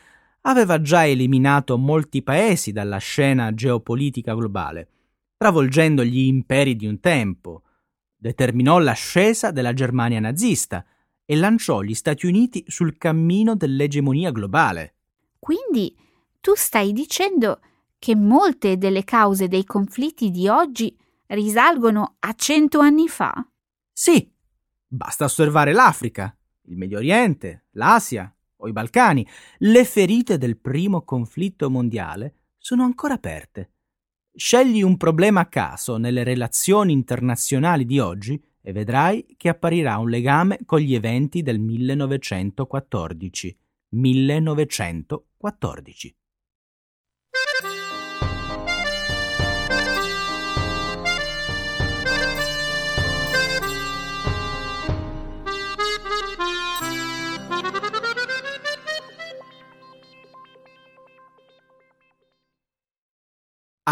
aveva 0.41 0.81
già 0.81 1.05
eliminato 1.05 1.77
molti 1.77 2.23
paesi 2.23 2.71
dalla 2.71 2.97
scena 2.97 3.53
geopolitica 3.53 4.33
globale, 4.33 4.87
travolgendo 5.37 6.03
gli 6.03 6.19
imperi 6.19 6.75
di 6.75 6.87
un 6.87 6.99
tempo, 6.99 7.63
determinò 8.15 8.79
l'ascesa 8.79 9.51
della 9.51 9.73
Germania 9.73 10.19
nazista, 10.19 10.85
e 11.25 11.35
lanciò 11.35 11.81
gli 11.81 11.93
Stati 11.93 12.25
Uniti 12.25 12.63
sul 12.67 12.97
cammino 12.97 13.55
dell'egemonia 13.55 14.31
globale. 14.31 14.95
Quindi 15.39 15.95
tu 16.41 16.55
stai 16.55 16.91
dicendo 16.91 17.61
che 17.99 18.15
molte 18.15 18.77
delle 18.77 19.03
cause 19.03 19.47
dei 19.47 19.63
conflitti 19.63 20.31
di 20.31 20.47
oggi 20.47 20.97
risalgono 21.27 22.15
a 22.19 22.33
cento 22.33 22.79
anni 22.79 23.07
fa? 23.07 23.31
Sì, 23.93 24.27
basta 24.87 25.25
osservare 25.25 25.71
l'Africa, 25.71 26.35
il 26.63 26.77
Medio 26.77 26.97
Oriente, 26.97 27.65
l'Asia 27.73 28.35
o 28.57 28.67
i 28.67 28.71
Balcani. 28.71 29.23
Le 29.59 29.85
ferite 29.85 30.39
del 30.39 30.57
primo 30.57 31.03
conflitto 31.03 31.69
mondiale 31.69 32.33
sono 32.57 32.83
ancora 32.83 33.13
aperte. 33.13 33.73
Scegli 34.33 34.81
un 34.81 34.97
problema 34.97 35.41
a 35.41 35.45
caso 35.45 35.97
nelle 35.97 36.23
relazioni 36.23 36.93
internazionali 36.93 37.85
di 37.85 37.99
oggi 37.99 38.43
e 38.61 38.71
vedrai 38.71 39.35
che 39.37 39.49
apparirà 39.49 39.97
un 39.97 40.09
legame 40.09 40.57
con 40.65 40.79
gli 40.79 40.95
eventi 40.95 41.43
del 41.43 41.59
1914. 41.59 43.55
1914. 43.89 46.15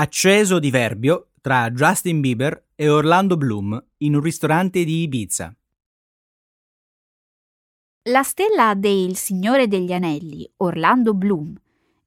Acceso 0.01 0.59
di 0.59 0.71
Verbio 0.71 1.31
tra 1.41 1.69
Justin 1.71 2.21
Bieber 2.21 2.67
e 2.73 2.87
Orlando 2.87 3.35
Bloom 3.35 3.83
in 3.97 4.15
un 4.15 4.21
ristorante 4.21 4.85
di 4.85 5.01
Ibiza. 5.01 5.53
La 8.03 8.23
stella 8.23 8.75
del 8.75 9.17
Signore 9.17 9.67
degli 9.67 9.91
Anelli, 9.91 10.49
Orlando 10.59 11.13
Bloom, 11.13 11.53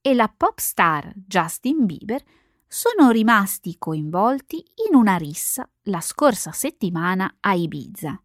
e 0.00 0.14
la 0.14 0.33
pop 0.35 0.59
star 0.59 1.12
Justin 1.14 1.85
Bieber 1.85 2.22
sono 2.66 3.11
rimasti 3.11 3.76
coinvolti 3.76 4.64
in 4.88 4.94
una 4.94 5.18
rissa 5.18 5.68
la 5.83 6.00
scorsa 6.00 6.50
settimana 6.50 7.37
a 7.40 7.52
Ibiza. 7.52 8.18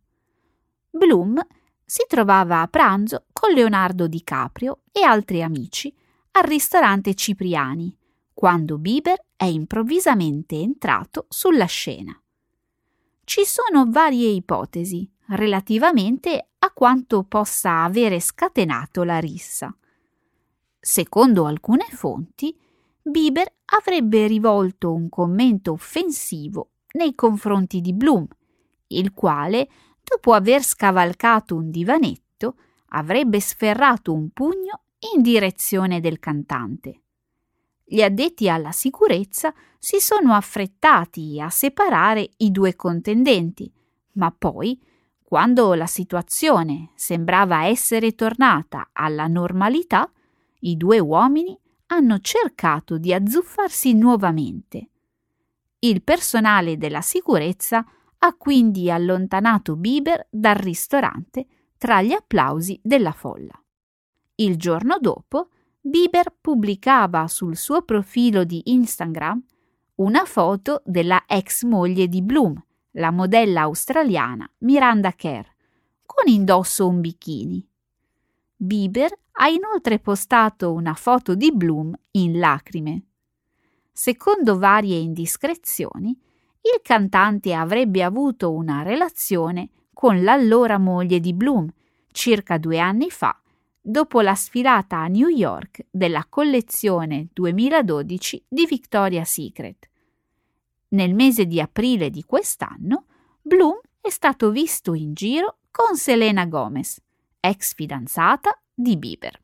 Bloom 0.91 1.45
si 1.83 2.05
trovava 2.07 2.61
a 2.61 2.67
pranzo 2.69 3.25
con 3.33 3.51
Leonardo 3.51 4.07
DiCaprio 4.07 4.83
e 4.93 5.01
altri 5.01 5.43
amici 5.43 5.93
al 6.31 6.43
ristorante 6.43 7.13
Cipriani, 7.15 7.93
quando 8.37 8.77
Bieber 8.77 9.19
è 9.35 9.45
improvvisamente 9.45 10.57
entrato 10.57 11.25
sulla 11.27 11.65
scena. 11.65 12.15
Ci 13.23 13.43
sono 13.43 13.89
varie 13.89 14.29
ipotesi 14.29 15.11
relativamente 15.29 16.49
a 16.59 16.71
quanto 16.71 17.23
possa 17.23 17.81
avere 17.83 18.19
scatenato 18.19 19.01
la 19.01 19.17
rissa. 19.17 19.75
Secondo 20.79 21.47
alcune 21.47 21.87
fonti, 21.89 22.55
Bieber 23.01 23.51
avrebbe 23.65 24.27
rivolto 24.27 24.93
un 24.93 25.09
commento 25.09 25.71
offensivo 25.71 26.73
nei 26.91 27.15
confronti 27.15 27.81
di 27.81 27.93
Bloom, 27.93 28.27
il 28.89 29.13
quale, 29.15 29.67
dopo 30.03 30.33
aver 30.33 30.61
scavalcato 30.61 31.55
un 31.55 31.71
divanetto, 31.71 32.55
avrebbe 32.89 33.39
sferrato 33.39 34.13
un 34.13 34.29
pugno 34.29 34.83
in 35.15 35.23
direzione 35.23 35.99
del 35.99 36.19
cantante. 36.19 37.01
Gli 37.89 38.01
addetti 38.01 38.49
alla 38.49 38.73
sicurezza 38.73 39.53
si 39.79 40.01
sono 40.01 40.33
affrettati 40.33 41.39
a 41.39 41.49
separare 41.49 42.31
i 42.37 42.51
due 42.51 42.75
contendenti, 42.75 43.71
ma 44.15 44.29
poi, 44.37 44.77
quando 45.23 45.73
la 45.73 45.85
situazione 45.85 46.91
sembrava 46.95 47.63
essere 47.63 48.13
tornata 48.13 48.89
alla 48.91 49.27
normalità, 49.27 50.11
i 50.59 50.75
due 50.75 50.99
uomini 50.99 51.57
hanno 51.87 52.19
cercato 52.19 52.97
di 52.97 53.13
azzuffarsi 53.13 53.93
nuovamente. 53.93 54.89
Il 55.79 56.03
personale 56.03 56.75
della 56.75 57.01
sicurezza 57.01 57.85
ha 58.17 58.35
quindi 58.35 58.91
allontanato 58.91 59.77
Bieber 59.77 60.27
dal 60.29 60.55
ristorante 60.55 61.45
tra 61.77 62.01
gli 62.01 62.11
applausi 62.11 62.77
della 62.83 63.13
folla. 63.13 63.53
Il 64.35 64.57
giorno 64.57 64.97
dopo 64.99 65.51
Bieber 65.87 66.35
pubblicava 66.41 67.27
sul 67.27 67.55
suo 67.55 67.81
profilo 67.81 68.43
di 68.43 68.61
Instagram 68.65 69.41
una 69.95 70.25
foto 70.25 70.81
della 70.83 71.23
ex 71.25 71.63
moglie 71.63 72.09
di 72.09 72.21
Bloom, 72.21 72.61
la 72.91 73.09
modella 73.09 73.61
australiana 73.61 74.51
Miranda 74.59 75.13
Kerr, 75.13 75.45
con 76.05 76.27
indosso 76.27 76.89
un 76.89 76.99
bikini. 76.99 77.65
Bieber 78.57 79.17
ha 79.31 79.47
inoltre 79.47 79.99
postato 79.99 80.73
una 80.73 80.93
foto 80.93 81.35
di 81.35 81.53
Bloom 81.53 81.97
in 82.11 82.37
lacrime. 82.37 83.03
Secondo 83.89 84.57
varie 84.57 84.97
indiscrezioni, 84.97 86.09
il 86.09 86.81
cantante 86.81 87.53
avrebbe 87.53 88.03
avuto 88.03 88.51
una 88.51 88.81
relazione 88.81 89.69
con 89.93 90.21
l'allora 90.21 90.77
moglie 90.77 91.21
di 91.21 91.33
Bloom 91.33 91.65
circa 92.11 92.57
due 92.57 92.77
anni 92.77 93.09
fa 93.09 93.41
dopo 93.89 94.19
la 94.19 94.35
sfilata 94.35 94.97
a 94.97 95.07
New 95.07 95.29
York 95.29 95.85
della 95.89 96.25
collezione 96.27 97.29
2012 97.31 98.45
di 98.49 98.65
Victoria's 98.65 99.31
Secret. 99.31 99.89
Nel 100.89 101.13
mese 101.13 101.45
di 101.45 101.61
aprile 101.61 102.09
di 102.09 102.23
quest'anno, 102.25 103.05
Bloom 103.41 103.79
è 104.01 104.09
stato 104.09 104.51
visto 104.51 104.93
in 104.93 105.13
giro 105.13 105.59
con 105.71 105.95
Selena 105.95 106.45
Gomez, 106.45 106.99
ex 107.39 107.73
fidanzata 107.73 108.61
di 108.73 108.97
Bieber. 108.97 109.41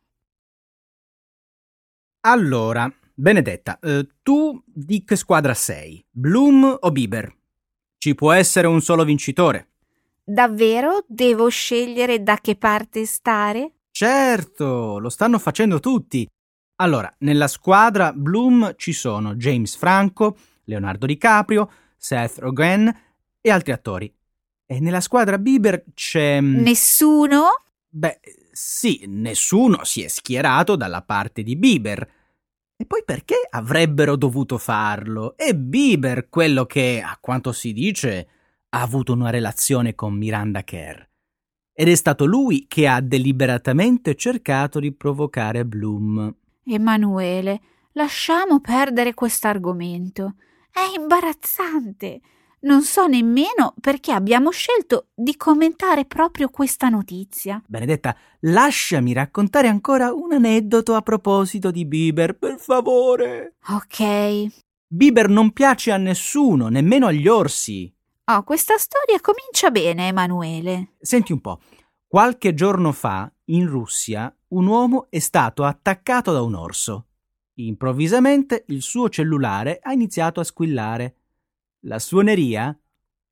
Allora, 2.26 2.94
Benedetta, 3.14 3.80
eh, 3.80 4.08
tu 4.22 4.62
di 4.66 5.06
che 5.06 5.16
squadra 5.16 5.54
sei? 5.54 6.06
Bloom 6.10 6.80
o 6.82 6.92
Bieber? 6.92 7.34
Ci 7.98 8.14
può 8.14 8.34
essere 8.34 8.68
un 8.68 8.82
solo 8.82 9.06
vincitore. 9.06 9.70
Davvero 10.22 11.06
devo 11.08 11.48
scegliere 11.48 12.22
da 12.24 12.38
che 12.42 12.58
parte 12.58 13.06
stare? 13.06 13.72
Certo, 13.96 14.98
lo 14.98 15.10
stanno 15.10 15.38
facendo 15.38 15.80
tutti. 15.80 16.28
Allora, 16.78 17.14
nella 17.20 17.48
squadra 17.48 18.12
Bloom 18.12 18.74
ci 18.76 18.92
sono 18.92 19.36
James 19.36 19.76
Franco, 19.76 20.36
Leonardo 20.64 21.06
DiCaprio, 21.06 21.70
Seth 21.96 22.40
Rogen 22.40 22.92
e 23.40 23.50
altri 23.52 23.72
attori. 23.72 24.12
E 24.66 24.80
nella 24.80 25.00
squadra 25.00 25.38
Bieber 25.38 25.84
c'è... 25.94 26.42
Nessuno? 26.42 27.50
Beh, 27.88 28.20
sì, 28.52 29.04
nessuno 29.06 29.84
si 29.84 30.02
è 30.02 30.08
schierato 30.08 30.76
dalla 30.76 31.04
parte 31.04 31.44
di 31.44 31.56
Bieber. 31.56 32.02
E 32.76 32.86
poi 32.88 33.04
perché 33.06 33.36
avrebbero 33.48 34.16
dovuto 34.16 34.58
farlo? 34.58 35.38
È 35.38 35.54
Bieber 35.54 36.30
quello 36.30 36.66
che, 36.66 37.00
a 37.06 37.16
quanto 37.22 37.52
si 37.52 37.72
dice, 37.72 38.28
ha 38.70 38.82
avuto 38.82 39.14
una 39.14 39.30
relazione 39.30 39.94
con 39.94 40.16
Miranda 40.16 40.64
Kerr. 40.64 41.12
Ed 41.76 41.88
è 41.88 41.96
stato 41.96 42.26
lui 42.26 42.66
che 42.68 42.88
ha 42.88 43.02
deliberatamente 43.02 44.14
cercato 44.16 44.80
di 44.80 44.94
provocare 44.94 45.66
Bloom. 45.66 46.34
Emanuele, 46.66 47.62
lasciamo 47.94 48.60
perdere 48.60 49.16
quest'argomento. 49.16 50.36
È 50.72 50.82
imbarazzante. 50.98 52.22
Non 52.62 52.84
so 52.84 53.08
nemmeno 53.08 53.74
perché 53.82 54.12
abbiamo 54.12 54.52
scelto 54.52 55.08
di 55.14 55.36
commentare 55.36 56.06
proprio 56.06 56.50
questa 56.50 56.88
notizia. 56.90 57.62
Benedetta, 57.68 58.16
lasciami 58.42 59.12
raccontare 59.12 59.68
ancora 59.68 60.14
un 60.14 60.32
aneddoto 60.32 60.94
a 60.94 61.02
proposito 61.02 61.72
di 61.72 61.86
Bieber, 61.86 62.38
per 62.38 62.60
favore. 62.60 63.56
Ok. 63.68 64.48
Bieber 64.88 65.28
non 65.28 65.52
piace 65.52 65.92
a 65.92 65.98
nessuno, 65.98 66.70
nemmeno 66.70 67.08
agli 67.08 67.28
orsi. 67.28 67.93
Oh, 68.26 68.44
questa 68.44 68.78
storia 68.78 69.20
comincia 69.20 69.70
bene, 69.70 70.08
Emanuele. 70.08 70.94
Senti 71.02 71.34
un 71.34 71.42
po'. 71.42 71.60
Qualche 72.08 72.54
giorno 72.54 72.94
fa, 72.94 73.30
in 73.46 73.68
Russia, 73.68 74.34
un 74.50 74.66
uomo 74.66 75.08
è 75.10 75.20
stato 75.20 75.66
attaccato 75.66 76.32
da 76.32 76.42
un 76.42 76.54
orso. 76.54 77.08
Improvvisamente 77.56 78.64
il 78.68 78.82
suo 78.82 79.10
cellulare 79.10 79.80
ha 79.82 79.92
iniziato 79.92 80.40
a 80.40 80.46
squillare. 80.46 81.16
La 81.82 82.00
suoneria, 82.00 82.74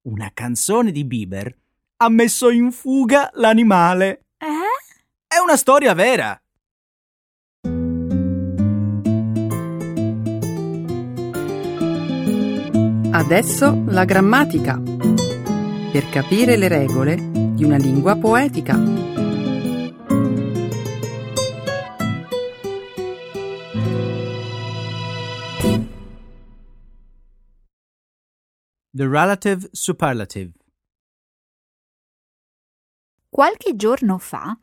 una 0.08 0.32
canzone 0.34 0.91
di 0.91 1.06
Bieber, 1.06 1.58
ha 1.97 2.10
messo 2.10 2.49
in 2.49 2.71
fuga 2.73 3.30
l'animale. 3.36 4.25
Eh? 4.38 5.25
È 5.25 5.38
una 5.38 5.56
storia 5.56 5.93
vera. 5.93 6.40
Adesso 13.22 13.84
la 13.86 14.04
grammatica. 14.04 14.82
Per 14.82 16.10
capire 16.10 16.58
le 16.58 16.68
regole 16.68 17.16
di 17.54 17.64
una 17.64 17.78
lingua 17.78 18.16
poetica. 18.16 18.74
The 28.90 29.08
relative 29.08 29.70
superlative. 29.72 30.54
Qualche 33.30 33.76
giorno 33.76 34.18
fa 34.18 34.58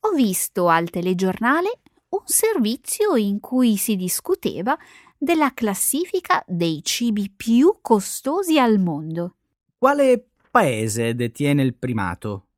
ho 0.00 0.10
visto 0.10 0.68
al 0.68 0.90
telegiornale 0.90 1.80
un 2.10 2.22
servizio 2.26 3.16
in 3.16 3.40
cui 3.40 3.78
si 3.78 3.96
discuteva 3.96 4.76
della 5.22 5.54
classifica 5.54 6.42
dei 6.48 6.82
cibi 6.82 7.30
più 7.30 7.78
costosi 7.80 8.58
al 8.58 8.80
mondo. 8.80 9.36
Quale 9.78 10.30
paese 10.50 11.14
detiene 11.14 11.62
il 11.62 11.76
primato? 11.76 12.48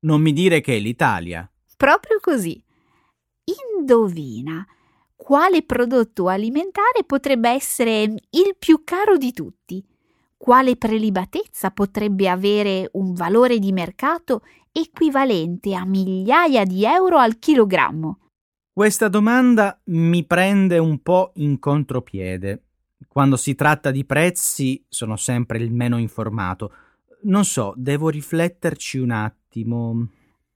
Non 0.00 0.22
mi 0.22 0.32
dire 0.32 0.62
che 0.62 0.76
è 0.76 0.78
l'Italia. 0.78 1.50
Proprio 1.76 2.16
così. 2.18 2.64
Indovina 3.76 4.66
quale 5.14 5.62
prodotto 5.62 6.28
alimentare 6.28 7.04
potrebbe 7.04 7.50
essere 7.50 8.00
il 8.04 8.56
più 8.58 8.84
caro 8.84 9.18
di 9.18 9.32
tutti? 9.32 9.84
Quale 10.34 10.76
prelibatezza 10.76 11.72
potrebbe 11.72 12.26
avere 12.30 12.88
un 12.92 13.12
valore 13.12 13.58
di 13.58 13.70
mercato 13.70 14.46
equivalente 14.72 15.74
a 15.74 15.84
migliaia 15.84 16.64
di 16.64 16.86
euro 16.86 17.18
al 17.18 17.38
chilogrammo? 17.38 18.27
Questa 18.78 19.08
domanda 19.08 19.76
mi 19.86 20.24
prende 20.24 20.78
un 20.78 21.02
po' 21.02 21.32
in 21.38 21.58
contropiede. 21.58 22.62
Quando 23.08 23.36
si 23.36 23.56
tratta 23.56 23.90
di 23.90 24.04
prezzi 24.04 24.84
sono 24.88 25.16
sempre 25.16 25.58
il 25.58 25.72
meno 25.72 25.98
informato. 25.98 26.72
Non 27.22 27.44
so, 27.44 27.72
devo 27.74 28.08
rifletterci 28.08 28.98
un 28.98 29.10
attimo. 29.10 30.06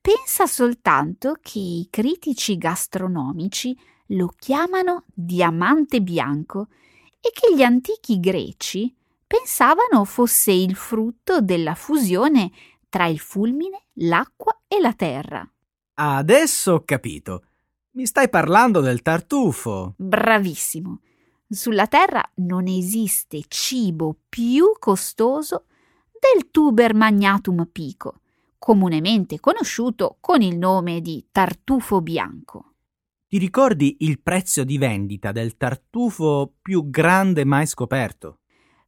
Pensa 0.00 0.46
soltanto 0.46 1.36
che 1.42 1.58
i 1.58 1.88
critici 1.90 2.56
gastronomici 2.58 3.76
lo 4.10 4.32
chiamano 4.38 5.02
diamante 5.12 6.00
bianco 6.00 6.68
e 7.20 7.32
che 7.32 7.52
gli 7.52 7.62
antichi 7.62 8.20
greci 8.20 8.94
pensavano 9.26 10.04
fosse 10.04 10.52
il 10.52 10.76
frutto 10.76 11.40
della 11.40 11.74
fusione 11.74 12.52
tra 12.88 13.06
il 13.06 13.18
fulmine, 13.18 13.86
l'acqua 13.94 14.60
e 14.68 14.78
la 14.80 14.92
terra. 14.92 15.44
Adesso 15.94 16.72
ho 16.72 16.84
capito. 16.84 17.46
Mi 17.94 18.06
stai 18.06 18.30
parlando 18.30 18.80
del 18.80 19.02
tartufo. 19.02 19.92
Bravissimo. 19.98 21.00
Sulla 21.46 21.86
Terra 21.86 22.22
non 22.36 22.66
esiste 22.66 23.42
cibo 23.48 24.16
più 24.30 24.72
costoso 24.78 25.66
del 26.10 26.50
tuber 26.50 26.94
magnatum 26.94 27.68
pico, 27.70 28.20
comunemente 28.56 29.40
conosciuto 29.40 30.16
con 30.20 30.40
il 30.40 30.56
nome 30.56 31.02
di 31.02 31.26
tartufo 31.30 32.00
bianco. 32.00 32.76
Ti 33.28 33.36
ricordi 33.36 33.98
il 34.00 34.22
prezzo 34.22 34.64
di 34.64 34.78
vendita 34.78 35.30
del 35.30 35.58
tartufo 35.58 36.50
più 36.62 36.88
grande 36.88 37.44
mai 37.44 37.66
scoperto? 37.66 38.38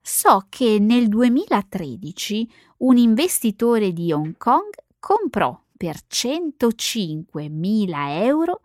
So 0.01 0.47
che 0.49 0.79
nel 0.81 1.09
2013 1.09 2.51
un 2.79 2.97
investitore 2.97 3.93
di 3.93 4.13
Hong 4.13 4.39
Kong 4.39 4.71
comprò 4.99 5.63
per 5.77 5.97
105.000 6.09 8.23
euro 8.23 8.63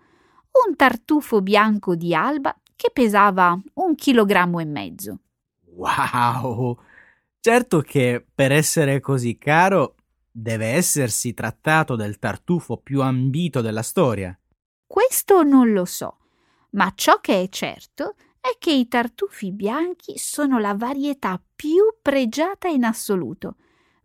un 0.68 0.76
tartufo 0.76 1.42
bianco 1.42 1.96
di 1.96 2.14
alba 2.14 2.56
che 2.76 2.92
pesava 2.92 3.60
un 3.76 3.96
chilogrammo 3.96 4.60
e 4.60 4.66
mezzo. 4.66 5.20
Wow! 5.76 6.80
Certo 7.40 7.82
che 7.82 8.26
per 8.34 8.52
essere 8.52 9.00
così 9.00 9.38
caro 9.38 9.96
deve 10.32 10.68
essersi 10.68 11.34
trattato 11.34 11.96
del 11.96 12.20
tartufo 12.20 12.78
più 12.78 13.02
ambito 13.02 13.62
della 13.62 13.82
storia. 13.82 14.38
Questo 14.86 15.44
non 15.44 15.72
lo 15.72 15.86
so, 15.86 16.18
ma 16.72 16.92
ciò 16.96 17.20
che 17.20 17.42
è 17.42 17.50
certo 17.50 18.16
è 18.40 18.56
che 18.58 18.72
i 18.72 18.88
tartufi 18.88 19.52
bianchi 19.52 20.18
sono 20.18 20.60
la 20.60 20.74
varietà 20.74 21.42
più 21.56 21.98
pregiata 22.02 22.68
in 22.68 22.84
assoluto, 22.84 23.56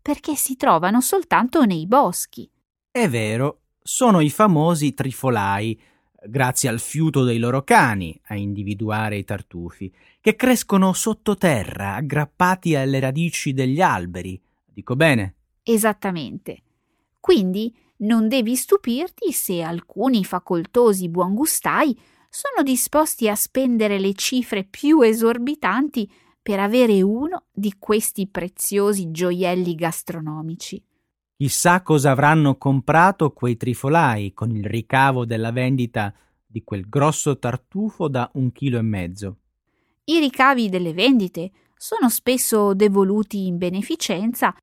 perché 0.02 0.34
si 0.34 0.56
trovano 0.56 1.00
soltanto 1.00 1.64
nei 1.64 1.86
boschi. 1.86 2.50
È 2.90 3.08
vero, 3.08 3.62
sono 3.82 4.20
i 4.20 4.30
famosi 4.30 4.92
trifolai, 4.94 5.80
grazie 6.26 6.68
al 6.68 6.80
fiuto 6.80 7.24
dei 7.24 7.38
loro 7.38 7.62
cani 7.62 8.18
a 8.26 8.37
individuare 8.37 9.16
i 9.16 9.24
tartufi, 9.24 9.92
che 10.20 10.37
crescono 10.37 10.92
sottoterra, 10.92 11.94
aggrappati 11.94 12.74
alle 12.74 13.00
radici 13.00 13.52
degli 13.52 13.80
alberi. 13.80 14.40
Dico 14.64 14.96
bene? 14.96 15.34
Esattamente. 15.62 16.62
Quindi 17.20 17.74
non 17.98 18.28
devi 18.28 18.56
stupirti 18.56 19.32
se 19.32 19.62
alcuni 19.62 20.24
facoltosi 20.24 21.08
buongustai 21.08 21.98
sono 22.28 22.62
disposti 22.64 23.28
a 23.28 23.34
spendere 23.34 23.98
le 23.98 24.12
cifre 24.14 24.64
più 24.64 25.00
esorbitanti 25.00 26.10
per 26.42 26.58
avere 26.58 27.00
uno 27.00 27.44
di 27.52 27.76
questi 27.78 28.26
preziosi 28.26 29.10
gioielli 29.10 29.74
gastronomici. 29.74 30.82
Chissà 31.37 31.83
cosa 31.83 32.12
avranno 32.12 32.57
comprato 32.57 33.33
quei 33.33 33.57
trifolai 33.57 34.33
con 34.33 34.51
il 34.55 34.64
ricavo 34.64 35.25
della 35.25 35.51
vendita 35.51 36.14
di 36.47 36.62
quel 36.62 36.88
grosso 36.88 37.38
tartufo 37.38 38.07
da 38.07 38.31
un 38.35 38.53
chilo 38.53 38.79
e 38.79 38.83
mezzo. 38.83 39.38
I 40.05 40.20
ricavi 40.20 40.68
delle 40.68 40.92
vendite 40.92 41.51
sono 41.77 42.09
spesso 42.09 42.73
devoluti 42.73 43.47
in 43.47 43.59
beneficenza 43.59 44.55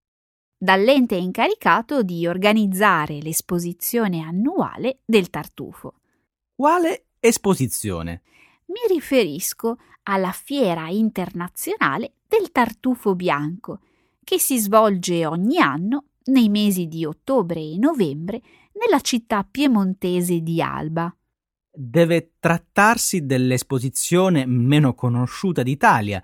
dall'ente 0.58 1.16
incaricato 1.16 2.04
di 2.04 2.26
organizzare 2.26 3.20
l'esposizione 3.20 4.22
annuale 4.22 5.00
del 5.04 5.30
tartufo. 5.30 5.96
Quale 6.56 7.08
esposizione? 7.20 8.22
Mi 8.68 8.94
riferisco 8.94 9.78
alla 10.04 10.32
Fiera 10.32 10.88
internazionale 10.88 12.14
del 12.28 12.52
tartufo 12.52 13.14
bianco, 13.14 13.82
che 14.24 14.40
si 14.40 14.58
svolge 14.58 15.26
ogni 15.26 15.58
anno 15.58 16.06
nei 16.26 16.50
mesi 16.50 16.88
di 16.88 17.06
ottobre 17.06 17.60
e 17.60 17.78
novembre 17.78 18.42
nella 18.74 19.02
città 19.02 19.48
piemontese 19.50 20.42
di 20.42 20.62
Alba. 20.62 21.14
Deve 21.74 22.34
trattarsi 22.40 23.26
dell'esposizione 23.26 24.46
meno 24.46 24.94
conosciuta 24.94 25.64
d'Italia. 25.64 26.22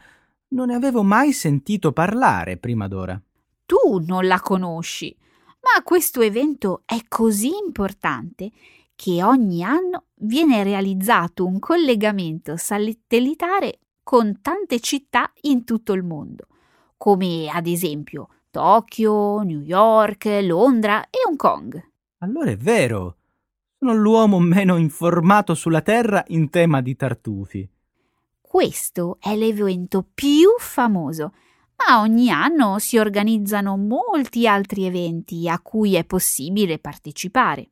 Non 0.49 0.67
ne 0.67 0.75
avevo 0.75 1.03
mai 1.03 1.31
sentito 1.31 1.91
parlare 1.93 2.57
prima 2.57 2.87
d'ora. 2.87 3.21
Tu 3.65 4.03
non 4.05 4.27
la 4.27 4.39
conosci, 4.39 5.15
Ma 5.75 5.83
questo 5.83 6.21
evento 6.21 6.83
è 6.85 7.01
così 7.07 7.51
importante 7.65 8.51
che 8.95 9.21
ogni 9.23 9.63
anno 9.63 10.05
viene 10.15 10.63
realizzato 10.63 11.45
un 11.45 11.59
collegamento 11.59 12.55
satellitare 12.55 13.79
con 14.01 14.39
tante 14.41 14.79
città 14.79 15.31
in 15.41 15.65
tutto 15.65 15.91
il 15.93 16.03
mondo, 16.03 16.47
come 16.95 17.49
ad 17.49 17.67
esempio 17.67 18.29
Tokyo, 18.57 19.43
New 19.43 19.61
York, 19.61 20.25
Londra 20.41 21.03
e 21.11 21.19
Hong 21.27 21.37
Kong. 21.37 21.79
Allora 22.21 22.49
è 22.49 22.57
vero. 22.57 23.17
Sono 23.77 23.93
l'uomo 23.93 24.39
meno 24.39 24.77
informato 24.77 25.53
sulla 25.53 25.81
Terra 25.81 26.23
in 26.29 26.49
tema 26.49 26.81
di 26.81 26.95
tartufi. 26.95 27.69
Questo 28.41 29.17
è 29.19 29.35
l'evento 29.35 30.03
più 30.11 30.49
famoso, 30.57 31.33
ma 31.85 32.01
ogni 32.01 32.31
anno 32.31 32.79
si 32.79 32.97
organizzano 32.97 33.77
molti 33.77 34.47
altri 34.47 34.85
eventi 34.85 35.47
a 35.47 35.59
cui 35.59 35.93
è 35.93 36.03
possibile 36.03 36.79
partecipare. 36.79 37.69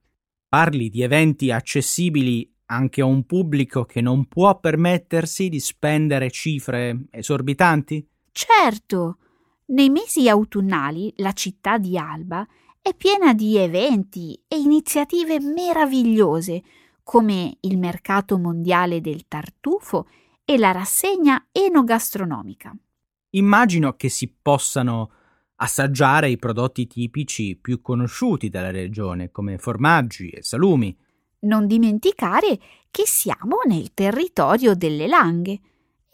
Parli 0.48 0.90
di 0.90 1.02
eventi 1.02 1.50
accessibili 1.50 2.48
anche 2.68 3.02
a 3.02 3.06
un 3.06 3.26
pubblico 3.26 3.86
che 3.86 4.02
non 4.02 4.28
può 4.28 4.60
permettersi 4.60 5.50
di 5.50 5.60
spendere 5.60 6.30
cifre 6.30 7.06
esorbitanti? 7.10 8.08
Certo. 8.32 9.18
Nei 9.68 9.90
mesi 9.90 10.30
autunnali 10.30 11.12
la 11.18 11.34
città 11.34 11.80
di 11.80 11.98
Alba 11.98 12.48
è 12.80 12.94
piena 12.94 13.34
di 13.34 13.58
eventi 13.58 14.40
e 14.48 14.60
iniziative 14.60 15.40
meravigliose, 15.40 16.62
come 17.02 17.58
il 17.62 17.80
mercato 17.80 18.38
mondiale 18.38 19.02
del 19.02 19.28
tartufo 19.28 20.08
e 20.46 20.60
la 20.60 20.72
rassegna 20.72 21.48
enogastronomica. 21.52 22.76
Immagino 23.32 23.94
che 23.96 24.10
si 24.10 24.32
possano 24.40 25.10
assaggiare 25.56 26.30
i 26.30 26.38
prodotti 26.38 26.86
tipici 26.86 27.56
più 27.56 27.82
conosciuti 27.82 28.50
della 28.50 28.70
regione, 28.70 29.32
come 29.32 29.58
formaggi 29.58 30.30
e 30.30 30.44
salumi. 30.44 30.96
Non 31.40 31.66
dimenticare 31.66 32.60
che 32.92 33.08
siamo 33.08 33.62
nel 33.66 33.96
territorio 33.96 34.76
delle 34.76 35.08
langhe 35.08 35.60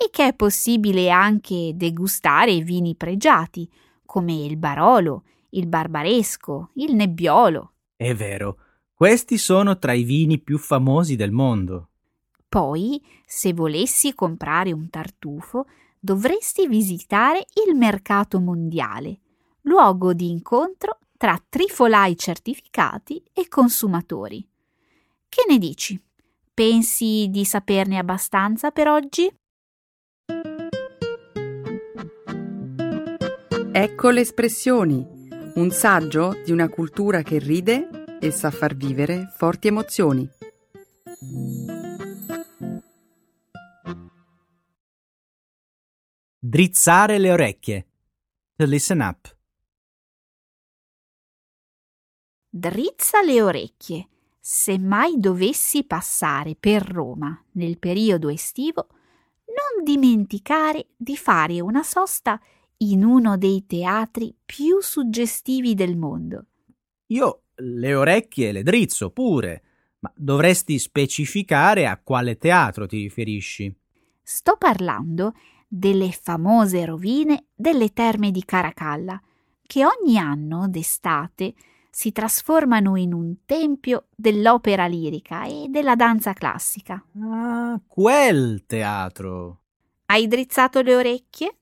e 0.04 0.10
che 0.10 0.30
è 0.30 0.34
possibile 0.34 1.12
anche 1.12 1.74
degustare 1.76 2.60
vini 2.62 2.96
pregiati, 2.96 3.70
come 4.04 4.34
il 4.34 4.58
Barolo, 4.58 5.26
il 5.50 5.68
Barbaresco, 5.68 6.72
il 6.76 6.96
Nebbiolo. 6.96 7.74
È 7.96 8.12
vero, 8.16 8.58
questi 8.96 9.38
sono 9.38 9.78
tra 9.78 9.94
i 9.94 10.02
vini 10.02 10.40
più 10.40 10.58
famosi 10.58 11.16
del 11.16 11.32
mondo. 11.32 11.90
Poi, 12.50 13.00
se 13.28 13.54
volessi 13.54 14.16
comprare 14.16 14.72
un 14.72 14.90
tartufo, 14.90 15.68
dovresti 16.00 16.68
visitare 16.68 17.46
il 17.68 17.76
mercato 17.76 18.40
mondiale, 18.40 19.20
luogo 19.62 20.14
di 20.14 20.32
incontro 20.32 20.98
tra 21.16 21.40
trifolai 21.48 22.18
certificati 22.18 23.24
e 23.32 23.48
consumatori. 23.48 24.44
Che 25.30 25.46
ne 25.48 25.60
dici? 25.60 26.02
Pensi 26.52 27.28
di 27.30 27.46
saperne 27.46 28.00
abbastanza 28.00 28.72
per 28.72 28.88
oggi? 28.88 29.32
Ecco 33.74 34.10
le 34.10 34.20
espressioni, 34.20 35.08
un 35.56 35.72
saggio 35.72 36.34
di 36.44 36.52
una 36.52 36.68
cultura 36.68 37.22
che 37.22 37.40
ride 37.40 38.18
e 38.20 38.30
sa 38.30 38.52
far 38.52 38.76
vivere 38.76 39.32
forti 39.34 39.70
emozioni. 39.70 40.30
Drizzare 46.38 47.18
le 47.18 47.32
orecchie. 47.32 47.88
To 48.58 48.66
listen 48.66 49.00
up. 49.00 49.38
Drizza 52.50 53.22
le 53.22 53.42
orecchie. 53.42 54.10
Se 54.38 54.78
mai 54.78 55.18
dovessi 55.18 55.86
passare 55.86 56.58
per 56.60 56.84
Roma 56.84 57.42
nel 57.52 57.80
periodo 57.80 58.28
estivo, 58.28 58.90
non 59.46 59.86
dimenticare 59.86 60.88
di 60.98 61.16
fare 61.16 61.62
una 61.62 61.84
sosta 61.84 62.38
in 62.82 63.04
uno 63.04 63.38
dei 63.38 63.66
teatri 63.66 64.36
più 64.44 64.82
suggestivi 64.82 65.74
del 65.74 65.98
mondo. 65.98 66.46
Io 67.08 67.44
le 67.56 67.94
orecchie 67.94 68.52
le 68.52 68.64
drizzo 68.64 69.12
pure, 69.12 69.64
ma 70.00 70.12
dovresti 70.16 70.80
specificare 70.80 71.86
a 71.86 72.00
quale 72.02 72.38
teatro 72.38 72.88
ti 72.88 73.02
riferisci. 73.02 73.74
Sto 74.24 74.56
parlando 74.58 75.34
delle 75.68 76.12
famose 76.12 76.86
rovine 76.86 77.46
delle 77.54 77.94
terme 77.94 78.32
di 78.32 78.44
Caracalla, 78.44 79.22
che 79.62 79.84
ogni 79.86 80.18
anno 80.18 80.68
d'estate 80.68 81.54
si 81.92 82.12
trasformano 82.12 82.96
in 82.96 83.14
un 83.14 83.46
tempio 83.46 84.08
dell'opera 84.16 84.88
lirica 84.88 85.46
e 85.46 85.68
della 85.70 85.96
danza 85.96 86.34
classica. 86.34 87.04
Ah, 87.22 87.80
quel 87.86 88.64
teatro. 88.66 89.60
Hai 90.06 90.28
drizzato 90.28 90.82
le 90.82 90.96
orecchie? 90.96 91.58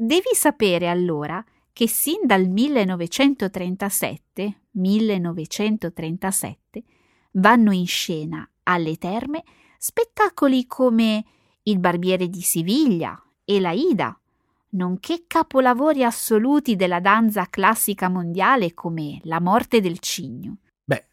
Devi 0.00 0.28
sapere 0.32 0.88
allora 0.88 1.44
che 1.72 1.88
sin 1.88 2.20
dal 2.24 2.46
1937, 2.46 4.60
1937 4.70 6.84
vanno 7.32 7.72
in 7.72 7.84
scena 7.84 8.48
alle 8.62 8.94
terme 8.94 9.42
spettacoli 9.76 10.68
come 10.68 11.24
Il 11.64 11.80
barbiere 11.80 12.28
di 12.28 12.42
Siviglia, 12.42 13.20
e 13.44 13.58
la 13.58 13.72
Ida, 13.72 14.16
nonché 14.70 15.24
capolavori 15.26 16.04
assoluti 16.04 16.76
della 16.76 17.00
danza 17.00 17.48
classica 17.50 18.08
mondiale 18.08 18.74
come 18.74 19.18
La 19.24 19.40
morte 19.40 19.80
del 19.80 19.98
cigno. 19.98 20.58
Beh, 20.84 21.08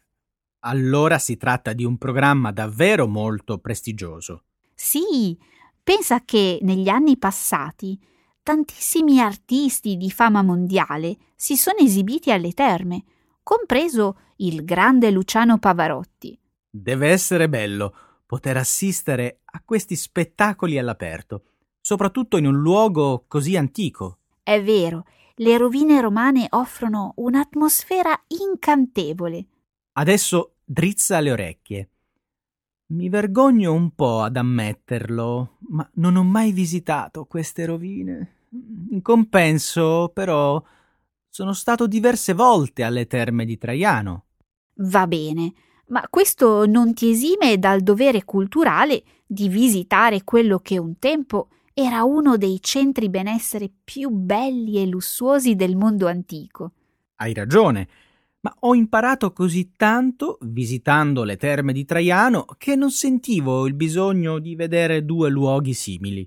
allora 0.60 1.18
si 1.18 1.36
tratta 1.36 1.72
di 1.72 1.84
un 1.84 1.98
programma 1.98 2.52
davvero 2.52 3.08
molto 3.08 3.58
prestigioso. 3.58 4.44
Sì, 4.76 5.36
pensa 5.82 6.24
che 6.24 6.60
negli 6.62 6.88
anni 6.88 7.18
passati 7.18 7.98
tantissimi 8.46 9.18
artisti 9.18 9.96
di 9.96 10.08
fama 10.12 10.40
mondiale 10.42 11.16
si 11.34 11.56
sono 11.56 11.78
esibiti 11.78 12.30
alle 12.30 12.52
terme, 12.52 13.02
compreso 13.42 14.18
il 14.36 14.64
grande 14.64 15.10
Luciano 15.10 15.58
Pavarotti. 15.58 16.38
Deve 16.70 17.08
essere 17.08 17.48
bello 17.48 17.92
poter 18.24 18.56
assistere 18.56 19.40
a 19.44 19.60
questi 19.64 19.96
spettacoli 19.96 20.78
all'aperto 20.78 21.42
soprattutto 21.86 22.36
in 22.36 22.46
un 22.46 22.56
luogo 22.60 23.26
così 23.28 23.56
antico. 23.56 24.18
È 24.42 24.60
vero, 24.60 25.04
le 25.36 25.56
rovine 25.56 26.00
romane 26.00 26.48
offrono 26.50 27.12
un'atmosfera 27.14 28.24
incantevole. 28.26 29.46
Adesso 29.92 30.56
drizza 30.64 31.20
le 31.20 31.30
orecchie. 31.30 31.90
Mi 32.86 33.08
vergogno 33.08 33.72
un 33.72 33.94
po' 33.94 34.22
ad 34.22 34.36
ammetterlo, 34.36 35.58
ma 35.68 35.88
non 35.94 36.16
ho 36.16 36.24
mai 36.24 36.50
visitato 36.50 37.24
queste 37.26 37.66
rovine. 37.66 38.35
In 38.50 39.02
compenso, 39.02 40.10
però, 40.12 40.62
sono 41.28 41.52
stato 41.52 41.86
diverse 41.86 42.32
volte 42.32 42.82
alle 42.82 43.06
terme 43.06 43.44
di 43.44 43.58
Traiano. 43.58 44.24
Va 44.76 45.06
bene, 45.06 45.52
ma 45.88 46.06
questo 46.08 46.66
non 46.66 46.94
ti 46.94 47.10
esime 47.10 47.58
dal 47.58 47.82
dovere 47.82 48.24
culturale 48.24 49.02
di 49.26 49.48
visitare 49.48 50.24
quello 50.24 50.58
che 50.58 50.78
un 50.78 50.98
tempo 50.98 51.48
era 51.74 52.04
uno 52.04 52.36
dei 52.38 52.58
centri 52.62 53.10
benessere 53.10 53.70
più 53.84 54.08
belli 54.08 54.80
e 54.80 54.86
lussuosi 54.86 55.54
del 55.54 55.76
mondo 55.76 56.06
antico. 56.06 56.72
Hai 57.16 57.34
ragione, 57.34 57.88
ma 58.40 58.54
ho 58.60 58.74
imparato 58.74 59.32
così 59.32 59.72
tanto 59.76 60.38
visitando 60.42 61.22
le 61.24 61.36
terme 61.36 61.72
di 61.72 61.84
Traiano 61.84 62.46
che 62.56 62.76
non 62.76 62.90
sentivo 62.90 63.66
il 63.66 63.74
bisogno 63.74 64.38
di 64.38 64.54
vedere 64.54 65.04
due 65.04 65.28
luoghi 65.28 65.74
simili. 65.74 66.26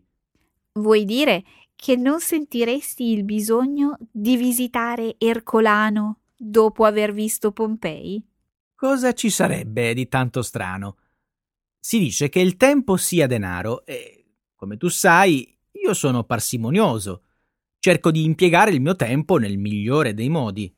Vuoi 0.73 1.03
dire 1.05 1.43
che 1.81 1.95
non 1.95 2.19
sentiresti 2.19 3.05
il 3.05 3.23
bisogno 3.23 3.97
di 4.11 4.35
visitare 4.35 5.15
Ercolano 5.17 6.19
dopo 6.35 6.83
aver 6.83 7.13
visto 7.13 7.53
Pompei? 7.53 8.21
Cosa 8.75 9.13
ci 9.13 9.29
sarebbe 9.29 9.93
di 9.93 10.09
tanto 10.09 10.41
strano? 10.41 10.97
Si 11.79 11.97
dice 11.97 12.27
che 12.27 12.41
il 12.41 12.57
tempo 12.57 12.97
sia 12.97 13.27
denaro 13.27 13.85
e 13.85 14.25
come 14.55 14.75
tu 14.75 14.89
sai, 14.89 15.57
io 15.71 15.93
sono 15.93 16.25
parsimonioso. 16.25 17.23
Cerco 17.79 18.11
di 18.11 18.25
impiegare 18.25 18.71
il 18.71 18.81
mio 18.81 18.97
tempo 18.97 19.37
nel 19.37 19.57
migliore 19.57 20.13
dei 20.13 20.27
modi. 20.27 20.75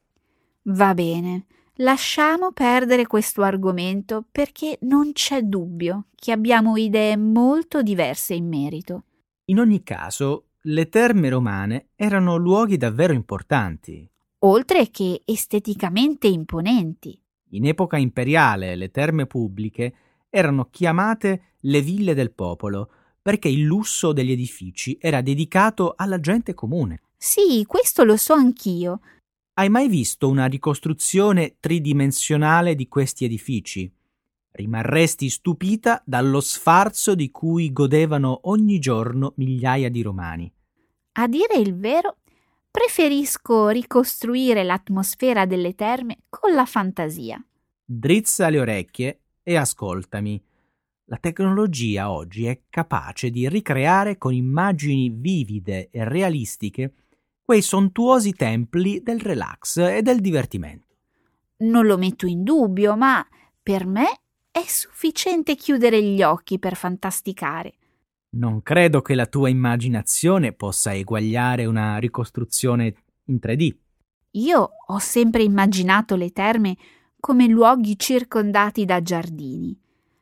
Va 0.66 0.94
bene, 0.94 1.48
lasciamo 1.78 2.52
perdere 2.52 3.08
questo 3.08 3.42
argomento 3.42 4.24
perché 4.32 4.78
non 4.82 5.14
c'è 5.14 5.42
dubbio 5.42 6.10
che 6.14 6.32
abbiamo 6.32 6.78
idee 6.78 7.18
molto 7.18 7.82
diverse 7.82 8.36
in 8.36 8.48
merito. 8.48 9.06
In 9.46 9.60
ogni 9.60 9.82
caso, 9.82 10.51
le 10.66 10.90
terme 10.90 11.30
romane 11.30 11.90
erano 11.96 12.36
luoghi 12.36 12.78
davvero 12.78 13.14
importanti. 13.14 14.08
Oltre 14.44 14.92
che 14.92 15.24
esteticamente 15.26 16.28
imponenti. 16.28 17.20
In 17.54 17.66
epoca 17.66 17.98
imperiale 17.98 18.76
le 18.76 18.92
terme 18.92 19.26
pubbliche 19.26 19.94
erano 20.30 20.70
chiamate 20.70 21.56
le 21.62 21.82
ville 21.82 22.14
del 22.14 22.32
popolo, 22.32 22.92
perché 23.22 23.50
il 23.50 23.62
lusso 23.62 24.14
degli 24.14 24.32
edifici 24.32 24.98
era 25.00 25.22
dedicato 25.22 25.94
alla 25.96 26.20
gente 26.20 26.54
comune. 26.54 27.02
Sì, 27.18 27.64
questo 27.68 28.04
lo 28.04 28.18
so 28.18 28.34
anch'io. 28.34 29.00
Hai 29.54 29.70
mai 29.70 29.88
visto 29.88 30.30
una 30.30 30.46
ricostruzione 30.46 31.58
tridimensionale 31.60 32.76
di 32.76 32.88
questi 32.88 33.26
edifici? 33.26 33.92
Rimarresti 34.52 35.30
stupita 35.30 36.02
dallo 36.06 36.42
sfarzo 36.42 37.16
di 37.16 37.32
cui 37.32 37.72
godevano 37.72 38.42
ogni 38.44 38.80
giorno 38.80 39.34
migliaia 39.38 39.90
di 39.90 40.02
romani. 40.02 40.52
A 41.14 41.28
dire 41.28 41.56
il 41.56 41.78
vero, 41.78 42.18
preferisco 42.70 43.70
ricostruire 43.70 44.64
l'atmosfera 44.64 45.46
delle 45.46 45.74
terme 45.76 46.20
con 46.30 46.54
la 46.54 46.66
fantasia. 46.66 47.44
Drizza 47.84 48.50
le 48.50 48.60
orecchie 48.60 49.22
e 49.44 49.56
ascoltami. 49.56 50.42
La 51.06 51.18
tecnologia 51.18 52.10
oggi 52.12 52.46
è 52.46 52.62
capace 52.70 53.30
di 53.30 53.50
ricreare 53.50 54.18
con 54.18 54.34
immagini 54.34 55.10
vivide 55.10 55.90
e 55.90 56.08
realistiche 56.08 56.94
quei 57.42 57.62
sontuosi 57.62 58.32
templi 58.32 59.02
del 59.04 59.20
relax 59.20 59.78
e 59.78 60.02
del 60.02 60.22
divertimento. 60.22 60.96
Non 61.58 61.86
lo 61.86 61.98
metto 61.98 62.26
in 62.26 62.44
dubbio, 62.44 62.96
ma 62.96 63.26
per 63.62 63.86
me 63.86 64.21
è 64.52 64.64
sufficiente 64.68 65.56
chiudere 65.56 66.04
gli 66.04 66.22
occhi 66.22 66.60
per 66.60 66.76
fantasticare. 66.76 67.74
Non 68.32 68.62
credo 68.62 69.02
che 69.02 69.16
la 69.16 69.26
tua 69.26 69.50
immaginazione 69.50 70.52
possa 70.52 70.94
eguagliare 70.94 71.66
una 71.66 71.98
ricostruzione 71.98 72.94
in 73.26 73.40
3D. 73.42 73.76
Io 74.32 74.70
ho 74.86 75.00
sempre 75.00 75.44
immaginato 75.44 76.16
le 76.16 76.32
terme 76.32 76.78
come 77.20 77.48
luoghi 77.48 77.98
circondati 77.98 78.86
da 78.86 79.02
giardini, 79.02 79.78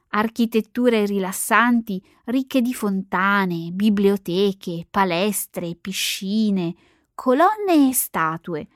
architetture 0.10 1.06
rilassanti 1.06 2.04
ricche 2.26 2.62
di 2.62 2.74
fontane, 2.74 3.70
biblioteche, 3.72 4.86
palestre, 4.90 5.76
piscine, 5.76 6.76
colonne 7.16 7.90
e 7.90 7.94
statue, 7.94 8.68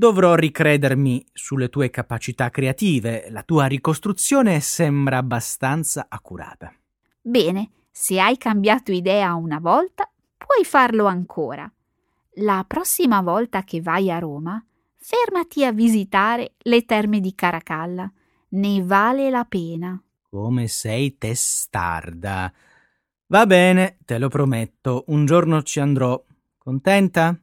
Dovrò 0.00 0.34
ricredermi 0.34 1.26
sulle 1.30 1.68
tue 1.68 1.90
capacità 1.90 2.48
creative. 2.48 3.26
La 3.28 3.42
tua 3.42 3.66
ricostruzione 3.66 4.58
sembra 4.60 5.18
abbastanza 5.18 6.06
accurata. 6.08 6.72
Bene, 7.20 7.72
se 7.90 8.18
hai 8.18 8.38
cambiato 8.38 8.92
idea 8.92 9.34
una 9.34 9.58
volta, 9.58 10.10
puoi 10.38 10.64
farlo 10.64 11.04
ancora. 11.04 11.70
La 12.36 12.64
prossima 12.66 13.20
volta 13.20 13.62
che 13.62 13.82
vai 13.82 14.10
a 14.10 14.18
Roma, 14.18 14.64
fermati 14.96 15.66
a 15.66 15.72
visitare 15.72 16.54
le 16.60 16.86
terme 16.86 17.20
di 17.20 17.34
Caracalla. 17.34 18.10
Ne 18.52 18.82
vale 18.82 19.28
la 19.28 19.44
pena. 19.44 20.02
Come 20.30 20.66
sei 20.68 21.18
testarda. 21.18 22.50
Va 23.26 23.44
bene, 23.44 23.98
te 24.06 24.16
lo 24.16 24.28
prometto, 24.28 25.04
un 25.08 25.26
giorno 25.26 25.62
ci 25.62 25.78
andrò. 25.78 26.24
Contenta? 26.56 27.38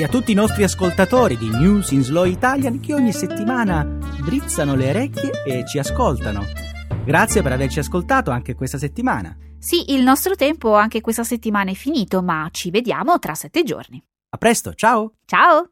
E 0.00 0.04
a 0.04 0.08
tutti 0.08 0.32
i 0.32 0.34
nostri 0.34 0.62
ascoltatori 0.62 1.36
di 1.36 1.50
News 1.50 1.90
in 1.90 2.02
Slow 2.02 2.24
Italian 2.24 2.80
che 2.80 2.94
ogni 2.94 3.12
settimana 3.12 3.84
drizzano 4.24 4.74
le 4.74 4.88
orecchie 4.88 5.44
e 5.44 5.66
ci 5.66 5.78
ascoltano. 5.78 6.46
Grazie 7.04 7.42
per 7.42 7.52
averci 7.52 7.80
ascoltato 7.80 8.30
anche 8.30 8.54
questa 8.54 8.78
settimana. 8.78 9.36
Sì, 9.58 9.92
il 9.92 10.02
nostro 10.02 10.36
tempo 10.36 10.74
anche 10.74 11.02
questa 11.02 11.22
settimana 11.22 11.70
è 11.70 11.74
finito, 11.74 12.22
ma 12.22 12.48
ci 12.50 12.70
vediamo 12.70 13.18
tra 13.18 13.34
sette 13.34 13.62
giorni. 13.62 14.02
A 14.30 14.38
presto, 14.38 14.72
ciao! 14.72 15.16
Ciao! 15.26 15.68